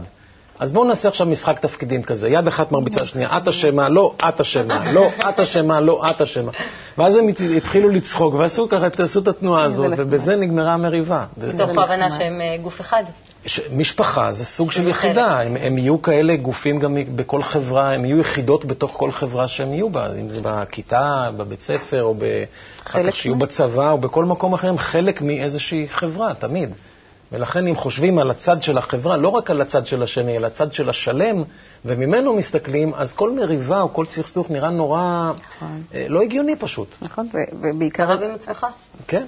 אז 0.59 0.71
בואו 0.71 0.85
נעשה 0.85 1.07
עכשיו 1.07 1.27
משחק 1.27 1.59
תפקידים 1.59 2.03
כזה, 2.03 2.29
יד 2.29 2.47
אחת 2.47 2.71
מרביצה 2.71 3.03
לשנייה, 3.03 3.37
את 3.37 3.47
אשמה, 3.47 3.89
לא, 3.89 4.13
את 4.29 4.39
אשמה, 4.41 4.91
לא, 4.91 5.07
את 5.29 5.39
אשמה, 5.39 5.79
לא, 5.79 6.01
את 6.09 6.21
אשמה. 6.21 6.51
ואז 6.97 7.15
הם 7.15 7.27
הת- 7.27 7.41
התחילו 7.57 7.89
לצחוק 7.89 8.33
ועשו 8.33 8.69
ככה, 8.69 8.87
עשו 9.03 9.19
את 9.19 9.27
התנועה 9.27 9.63
הזאת, 9.63 9.85
נחמד. 9.91 9.99
ובזה 10.07 10.35
נגמרה 10.35 10.73
המריבה. 10.73 11.25
מתוך 11.37 11.69
ההבנה 11.77 12.11
שהם 12.11 12.19
אה, 12.41 12.63
גוף 12.63 12.81
אחד. 12.81 13.03
ש- 13.45 13.59
משפחה 13.75 14.31
זה 14.33 14.45
סוג 14.45 14.71
של 14.71 14.87
יחידה, 14.87 15.41
הם, 15.41 15.57
הם 15.61 15.77
יהיו 15.77 16.01
כאלה 16.01 16.35
גופים 16.35 16.79
גם 16.79 16.97
בכל 17.15 17.43
חברה, 17.43 17.93
הם 17.93 18.05
יהיו 18.05 18.19
יחידות 18.19 18.65
בתוך 18.65 18.91
כל 18.97 19.11
חברה 19.11 19.47
שהם 19.47 19.73
יהיו 19.73 19.89
בה, 19.89 20.07
אם 20.21 20.29
זה 20.29 20.39
בכיתה, 20.43 21.29
בבית 21.37 21.61
ספר, 21.61 22.03
או. 22.03 22.15
אחר 22.87 23.09
כך 23.11 23.15
שיהיו 23.15 23.35
בצבא, 23.35 23.91
או 23.91 23.97
בכל 23.97 24.25
מקום 24.25 24.53
אחר, 24.53 24.69
הם 24.69 24.77
חלק 24.77 25.21
מאיזושהי 25.21 25.87
חברה, 25.87 26.33
תמיד. 26.33 26.69
ולכן 27.31 27.67
אם 27.67 27.75
חושבים 27.75 28.19
על 28.19 28.31
הצד 28.31 28.61
של 28.61 28.77
החברה, 28.77 29.17
לא 29.17 29.29
רק 29.29 29.51
על 29.51 29.61
הצד 29.61 29.85
של 29.85 30.03
השני, 30.03 30.37
אלא 30.37 30.47
הצד 30.47 30.73
של 30.73 30.89
השלם, 30.89 31.43
וממנו 31.85 32.33
מסתכלים, 32.33 32.93
אז 32.93 33.13
כל 33.13 33.31
מריבה 33.31 33.81
או 33.81 33.93
כל 33.93 34.05
סכסוך 34.05 34.49
נראה 34.49 34.69
נורא 34.69 35.31
נכון. 35.57 35.83
אה, 35.93 36.05
לא 36.09 36.21
הגיוני 36.21 36.55
פשוט. 36.55 36.95
נכון, 37.01 37.27
ו- 37.33 37.55
ובעיקר... 37.61 38.11
רב 38.11 38.23
עם 38.23 38.35
עצמך. 38.35 38.65
כן? 39.07 39.25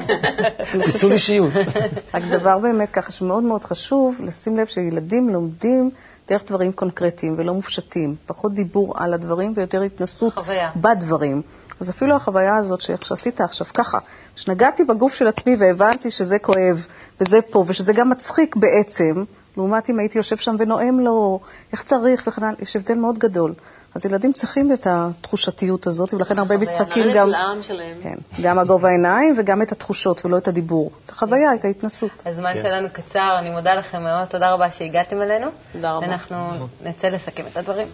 פיצול 0.92 1.12
אישיות. 1.12 1.52
רק 2.14 2.22
דבר 2.30 2.58
באמת 2.58 2.90
ככה 2.90 3.12
שמאוד 3.12 3.42
מאוד 3.42 3.64
חשוב, 3.64 4.20
לשים 4.24 4.56
לב 4.56 4.66
שילדים 4.66 5.28
לומדים 5.28 5.90
דרך 6.28 6.44
דברים 6.46 6.72
קונקרטיים 6.72 7.34
ולא 7.38 7.54
מופשטים. 7.54 8.14
פחות 8.26 8.54
דיבור 8.54 8.94
על 8.96 9.14
הדברים 9.14 9.52
ויותר 9.56 9.82
התנסות 9.82 10.34
חוויה. 10.34 10.70
בדברים. 10.76 11.42
אז 11.80 11.90
אפילו 11.90 12.16
החוויה 12.16 12.56
הזאת 12.56 12.80
שעשית 12.80 13.40
עכשיו 13.40 13.66
ככה, 13.74 13.98
שנגעתי 14.36 14.84
בגוף 14.84 15.14
של 15.14 15.26
עצמי 15.26 15.56
והבנתי 15.58 16.10
שזה 16.10 16.38
כואב 16.38 16.86
וזה 17.20 17.42
פה, 17.42 17.64
ושזה 17.66 17.92
גם 17.92 18.10
מצחיק 18.10 18.56
בעצם, 18.56 19.24
לעומת 19.56 19.90
אם 19.90 19.98
הייתי 19.98 20.18
יושב 20.18 20.36
שם 20.36 20.54
ונואם 20.58 21.00
לו 21.00 21.40
איך 21.72 21.82
צריך 21.82 22.24
וכן 22.26 22.42
הלאה, 22.42 22.54
יש 22.60 22.76
הבדל 22.76 22.94
מאוד 22.94 23.18
גדול. 23.18 23.54
אז 23.94 24.06
ילדים 24.06 24.32
צריכים 24.32 24.72
את 24.72 24.86
התחושתיות 24.86 25.86
הזאת, 25.86 26.14
ולכן 26.14 26.38
הרבה 26.38 26.56
משחקים 26.56 27.04
גם... 27.14 27.28
לעם 27.28 27.62
שלהם. 27.62 27.96
כן, 28.02 28.14
גם 28.42 28.58
הגובה 28.58 28.88
העיניים 28.88 29.34
וגם 29.38 29.62
את 29.62 29.72
התחושות 29.72 30.24
ולא 30.24 30.38
את 30.38 30.48
הדיבור. 30.48 30.90
את 31.06 31.10
החוויה, 31.10 31.54
את 31.54 31.64
ההתנסות. 31.64 32.22
הזמן 32.26 32.54
כן. 32.54 32.60
שלנו 32.62 32.88
קצר, 32.92 33.38
אני 33.38 33.50
מודה 33.50 33.74
לכם 33.74 34.02
מאוד, 34.02 34.24
תודה 34.24 34.50
רבה 34.52 34.70
שהגעתם 34.70 35.22
אלינו. 35.22 35.46
תודה 35.72 35.92
רבה. 35.92 36.06
ואנחנו 36.06 36.36
נצא 36.84 37.08
לסכם 37.08 37.42
את 37.52 37.56
הדברים. 37.56 37.88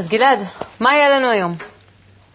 אז 0.00 0.08
גלעד, 0.08 0.38
מה 0.80 0.94
יהיה 0.94 1.08
לנו 1.08 1.30
היום? 1.30 1.56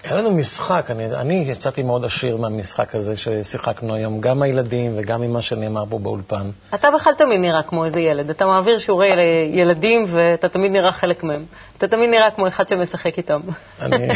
היה 0.04 0.16
לנו 0.16 0.32
משחק, 0.32 0.86
אני, 0.90 1.06
אני 1.06 1.46
יצאתי 1.48 1.84
מאוד 1.84 2.06
עשיר 2.06 2.38
מהמשחק 2.38 2.96
הזה 2.96 3.16
ששיחקנו 3.16 3.96
היום, 3.96 4.22
גם 4.22 4.42
הילדים 4.42 4.94
וגם 4.98 5.22
ממה 5.22 5.42
שנאמר 5.42 5.84
פה 5.90 6.00
באולפן. 6.00 6.50
אתה 6.76 6.92
בכלל 6.92 7.14
תמיד 7.14 7.40
נראה 7.40 7.64
כמו 7.64 7.86
איזה 7.86 8.00
ילד. 8.00 8.30
אתה 8.30 8.46
מעביר 8.46 8.78
שיעורי 8.78 9.10
ילדים 9.52 10.06
ואתה 10.08 10.50
תמיד 10.50 10.72
נראה 10.72 10.92
חלק 10.92 11.24
מהם. 11.24 11.46
אתה 11.78 11.88
תמיד 11.88 12.10
נראה 12.10 12.32
כמו 12.32 12.48
אחד 12.48 12.68
שמשחק 12.68 13.18
איתם. 13.18 13.40
אני, 13.82 14.08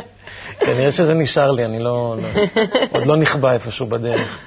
כנראה 0.66 0.92
שזה 0.92 1.14
נשאר 1.14 1.50
לי, 1.50 1.64
אני 1.64 1.78
לא, 1.78 2.16
לא, 2.22 2.28
עוד 2.92 3.06
לא 3.06 3.16
נכבה 3.16 3.52
איפשהו 3.52 3.86
בדרך. 3.86 4.38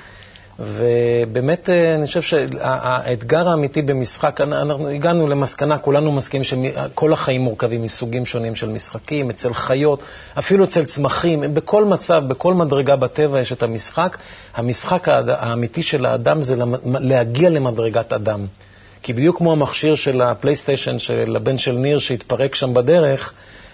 ובאמת, 0.60 1.70
אה, 1.70 1.96
אני 1.96 2.08
חושב 2.08 2.22
שהאתגר 2.22 3.50
האמיתי 3.50 3.82
במשחק, 3.82 4.42
אנחנו 4.42 4.90
הגענו 4.90 5.28
למסקנה, 5.28 5.78
כולנו 5.78 6.12
מסכימים 6.12 6.44
שכל 6.44 7.14
החיים 7.14 7.42
מורכבים 7.42 7.84
מסוגים 7.84 8.26
שונים 8.26 8.56
של 8.56 8.70
משחקים, 8.70 9.30
אצל 9.30 9.54
חיות, 9.54 10.00
אפילו 10.40 10.64
אצל 10.64 10.86
צמחים, 10.86 11.44
בכל 11.54 11.86
מצב, 11.86 12.24
בכל 12.28 12.54
מדרגה 12.54 12.96
בטבע 12.96 13.40
יש 13.40 13.52
את 13.52 13.64
המשחק. 13.64 14.18
המשחק 14.56 15.08
האמיתי 15.10 15.84
של 15.84 16.06
האדם 16.06 16.42
זה 16.42 16.56
להגיע 16.86 17.50
למדרגת 17.50 18.14
אדם. 18.14 18.46
כי 19.02 19.14
בדיוק 19.14 19.38
כמו 19.38 19.52
המכשיר 19.52 19.96
של 19.96 20.22
הפלייסטיישן 20.22 21.00
של 21.00 21.36
הבן 21.36 21.58
של 21.58 21.72
ניר 21.72 22.00
שהתפרק 22.00 22.56
שם 22.56 22.74
בדרך, 22.74 23.34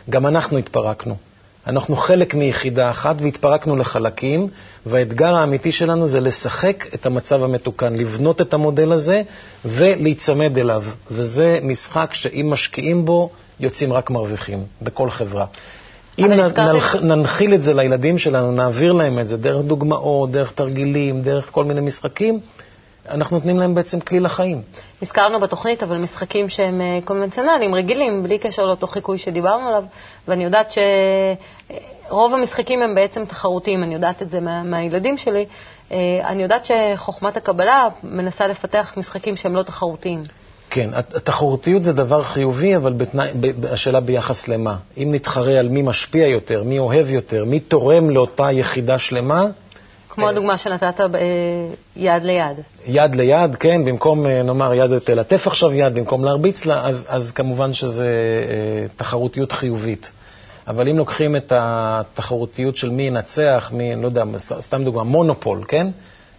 גם 0.09 0.27
אנחנו 0.27 0.57
התפרקנו. 0.57 1.30
אנחנו 1.67 1.95
חלק 1.95 2.33
מיחידה 2.35 2.89
אחת 2.89 3.15
והתפרקנו 3.21 3.75
לחלקים, 3.75 4.47
והאתגר 4.85 5.35
האמיתי 5.35 5.71
שלנו 5.71 6.07
זה 6.07 6.19
לשחק 6.19 6.85
את 6.93 7.05
המצב 7.05 7.43
המתוקן, 7.43 7.95
לבנות 7.95 8.41
את 8.41 8.53
המודל 8.53 8.91
הזה 8.91 9.21
ולהיצמד 9.65 10.57
אליו. 10.57 10.83
וזה 11.11 11.59
משחק 11.63 12.09
שאם 12.13 12.49
משקיעים 12.49 13.05
בו, 13.05 13.29
יוצאים 13.59 13.93
רק 13.93 14.09
מרוויחים, 14.09 14.63
בכל 14.81 15.09
חברה. 15.09 15.45
אם 16.19 16.31
נלח- 16.31 16.95
ננחיל 16.95 17.53
את 17.53 17.63
זה 17.63 17.73
לילדים 17.73 18.17
שלנו, 18.17 18.51
נעביר 18.51 18.91
להם 18.93 19.19
את 19.19 19.27
זה 19.27 19.37
דרך 19.37 19.63
דוגמאות, 19.65 20.31
דרך 20.31 20.51
תרגילים, 20.51 21.21
דרך 21.21 21.47
כל 21.51 21.65
מיני 21.65 21.81
משחקים, 21.81 22.39
אנחנו 23.09 23.37
נותנים 23.37 23.57
להם 23.59 23.75
בעצם 23.75 23.99
כלי 23.99 24.19
לחיים. 24.19 24.61
הזכרנו 25.01 25.39
בתוכנית, 25.39 25.83
אבל 25.83 25.97
משחקים 25.97 26.49
שהם 26.49 26.81
אה, 26.81 26.99
קונבנציונליים, 27.05 27.75
רגילים, 27.75 28.23
בלי 28.23 28.37
קשר 28.37 28.65
לאותו 28.65 28.87
חיקוי 28.87 29.17
שדיברנו 29.17 29.67
עליו, 29.67 29.83
ואני 30.27 30.43
יודעת 30.43 30.73
שרוב 32.07 32.33
המשחקים 32.33 32.81
הם 32.81 32.95
בעצם 32.95 33.25
תחרותיים, 33.25 33.83
אני 33.83 33.93
יודעת 33.93 34.21
את 34.21 34.29
זה 34.29 34.39
מה, 34.39 34.63
מהילדים 34.63 35.17
שלי. 35.17 35.45
אה, 35.91 35.97
אני 36.25 36.43
יודעת 36.43 36.65
שחוכמת 36.65 37.37
הקבלה 37.37 37.87
מנסה 38.03 38.47
לפתח 38.47 38.93
משחקים 38.97 39.37
שהם 39.37 39.55
לא 39.55 39.63
תחרותיים. 39.63 40.23
כן, 40.69 40.89
הת- 40.93 41.15
התחרותיות 41.15 41.83
זה 41.83 41.93
דבר 41.93 42.21
חיובי, 42.21 42.75
אבל 42.75 42.93
בתנאי, 42.93 43.29
ב- 43.39 43.61
ב- 43.61 43.65
השאלה 43.65 43.99
ביחס 43.99 44.47
למה. 44.47 44.75
אם 44.97 45.09
נתחרה 45.11 45.59
על 45.59 45.69
מי 45.69 45.81
משפיע 45.81 46.27
יותר, 46.27 46.63
מי 46.63 46.79
אוהב 46.79 47.09
יותר, 47.09 47.45
מי 47.45 47.59
תורם 47.59 48.09
לאותה 48.09 48.51
יחידה 48.51 48.97
שלמה, 48.97 49.45
כמו 50.11 50.29
הדוגמה 50.29 50.57
שנתת 50.57 50.99
אה, 51.01 51.07
יד 51.95 52.23
ליד. 52.23 52.59
יד 52.85 53.15
ליד, 53.15 53.55
כן, 53.55 53.85
במקום, 53.85 54.25
אה, 54.25 54.43
נאמר, 54.43 54.73
יד 54.73 54.99
תלטף 54.99 55.47
עכשיו 55.47 55.73
יד, 55.73 55.95
במקום 55.95 56.23
להרביץ 56.23 56.65
לה, 56.65 56.87
אז, 56.87 57.05
אז 57.09 57.31
כמובן 57.31 57.73
שזה 57.73 58.07
אה, 58.49 58.87
תחרותיות 58.95 59.51
חיובית. 59.51 60.11
אבל 60.67 60.89
אם 60.89 60.97
לוקחים 60.97 61.35
את 61.35 61.53
התחרותיות 61.55 62.75
של 62.75 62.89
מי 62.89 63.03
ינצח, 63.03 63.71
מי, 63.73 63.95
לא 63.95 64.07
יודע, 64.07 64.23
סתם 64.37 64.83
דוגמה, 64.83 65.03
מונופול, 65.03 65.63
כן? 65.67 65.87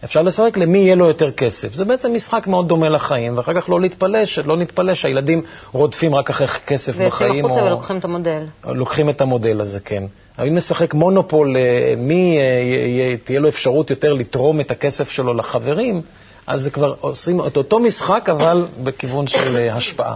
אפשר 0.04 0.22
לשחק 0.22 0.56
למי 0.56 0.78
יהיה 0.78 0.94
לו 0.94 1.06
יותר 1.08 1.30
כסף. 1.30 1.74
זה 1.74 1.84
בעצם 1.84 2.14
משחק 2.14 2.46
מאוד 2.46 2.68
דומה 2.68 2.88
לחיים, 2.88 3.38
ואחר 3.38 3.60
כך 3.60 3.68
לא, 3.68 3.80
להתפלא, 3.80 4.18
לא 4.44 4.56
נתפלא 4.56 4.94
שהילדים 4.94 5.42
רודפים 5.72 6.14
רק 6.14 6.30
אחרי 6.30 6.46
כסף 6.48 6.92
ויוצאים 6.96 7.08
בחיים. 7.08 7.44
החוצה 7.44 7.60
או- 7.60 7.66
ולוקחים 7.66 7.98
את 7.98 8.04
המודל. 8.04 8.46
לוקחים 8.64 9.10
את 9.10 9.20
המודל 9.20 9.60
הזה, 9.60 9.80
כן. 9.80 10.04
אם 10.40 10.54
נשחק 10.54 10.94
מונופול, 10.94 11.56
אה, 11.56 11.94
מי 11.96 12.38
אה, 12.38 13.16
תהיה 13.24 13.40
לו 13.40 13.48
אפשרות 13.48 13.90
יותר 13.90 14.12
לתרום 14.12 14.60
את 14.60 14.70
הכסף 14.70 15.10
שלו 15.10 15.34
לחברים, 15.34 16.02
אז 16.46 16.60
זה 16.62 16.70
כבר 16.70 16.94
עושים 17.00 17.46
את 17.46 17.56
אותו 17.56 17.78
משחק, 17.78 18.28
אבל 18.28 18.66
בכיוון 18.84 19.26
של 19.26 19.56
אה, 19.56 19.74
השפעה. 19.76 20.14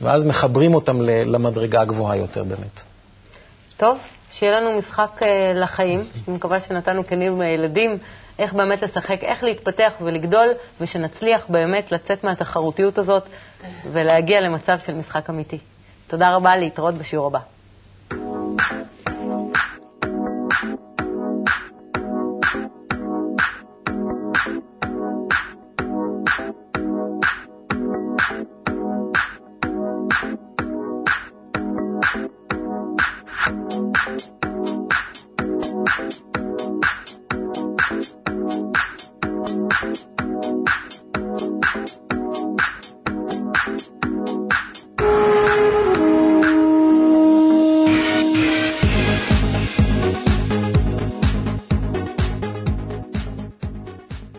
ואז 0.00 0.24
מחברים 0.24 0.74
אותם 0.74 1.00
למדרגה 1.02 1.80
הגבוהה 1.80 2.16
יותר 2.16 2.44
באמת. 2.44 2.80
טוב, 3.76 3.98
שיהיה 4.32 4.60
לנו 4.60 4.78
משחק 4.78 5.22
אה, 5.22 5.52
לחיים. 5.54 6.04
אני 6.28 6.36
מקווה 6.36 6.60
שנתנו 6.60 7.06
כלים 7.06 7.42
לילדים 7.42 7.98
איך 8.38 8.54
באמת 8.54 8.82
לשחק, 8.82 9.18
איך 9.22 9.44
להתפתח 9.44 9.92
ולגדול, 10.00 10.48
ושנצליח 10.80 11.46
באמת 11.48 11.92
לצאת 11.92 12.24
מהתחרותיות 12.24 12.98
הזאת 12.98 13.22
ולהגיע 13.92 14.40
למצב 14.40 14.78
של 14.78 14.94
משחק 14.94 15.30
אמיתי. 15.30 15.58
תודה 16.06 16.34
רבה, 16.34 16.56
להתראות 16.56 16.94
בשיעור 16.94 17.26
הבא. 17.26 17.38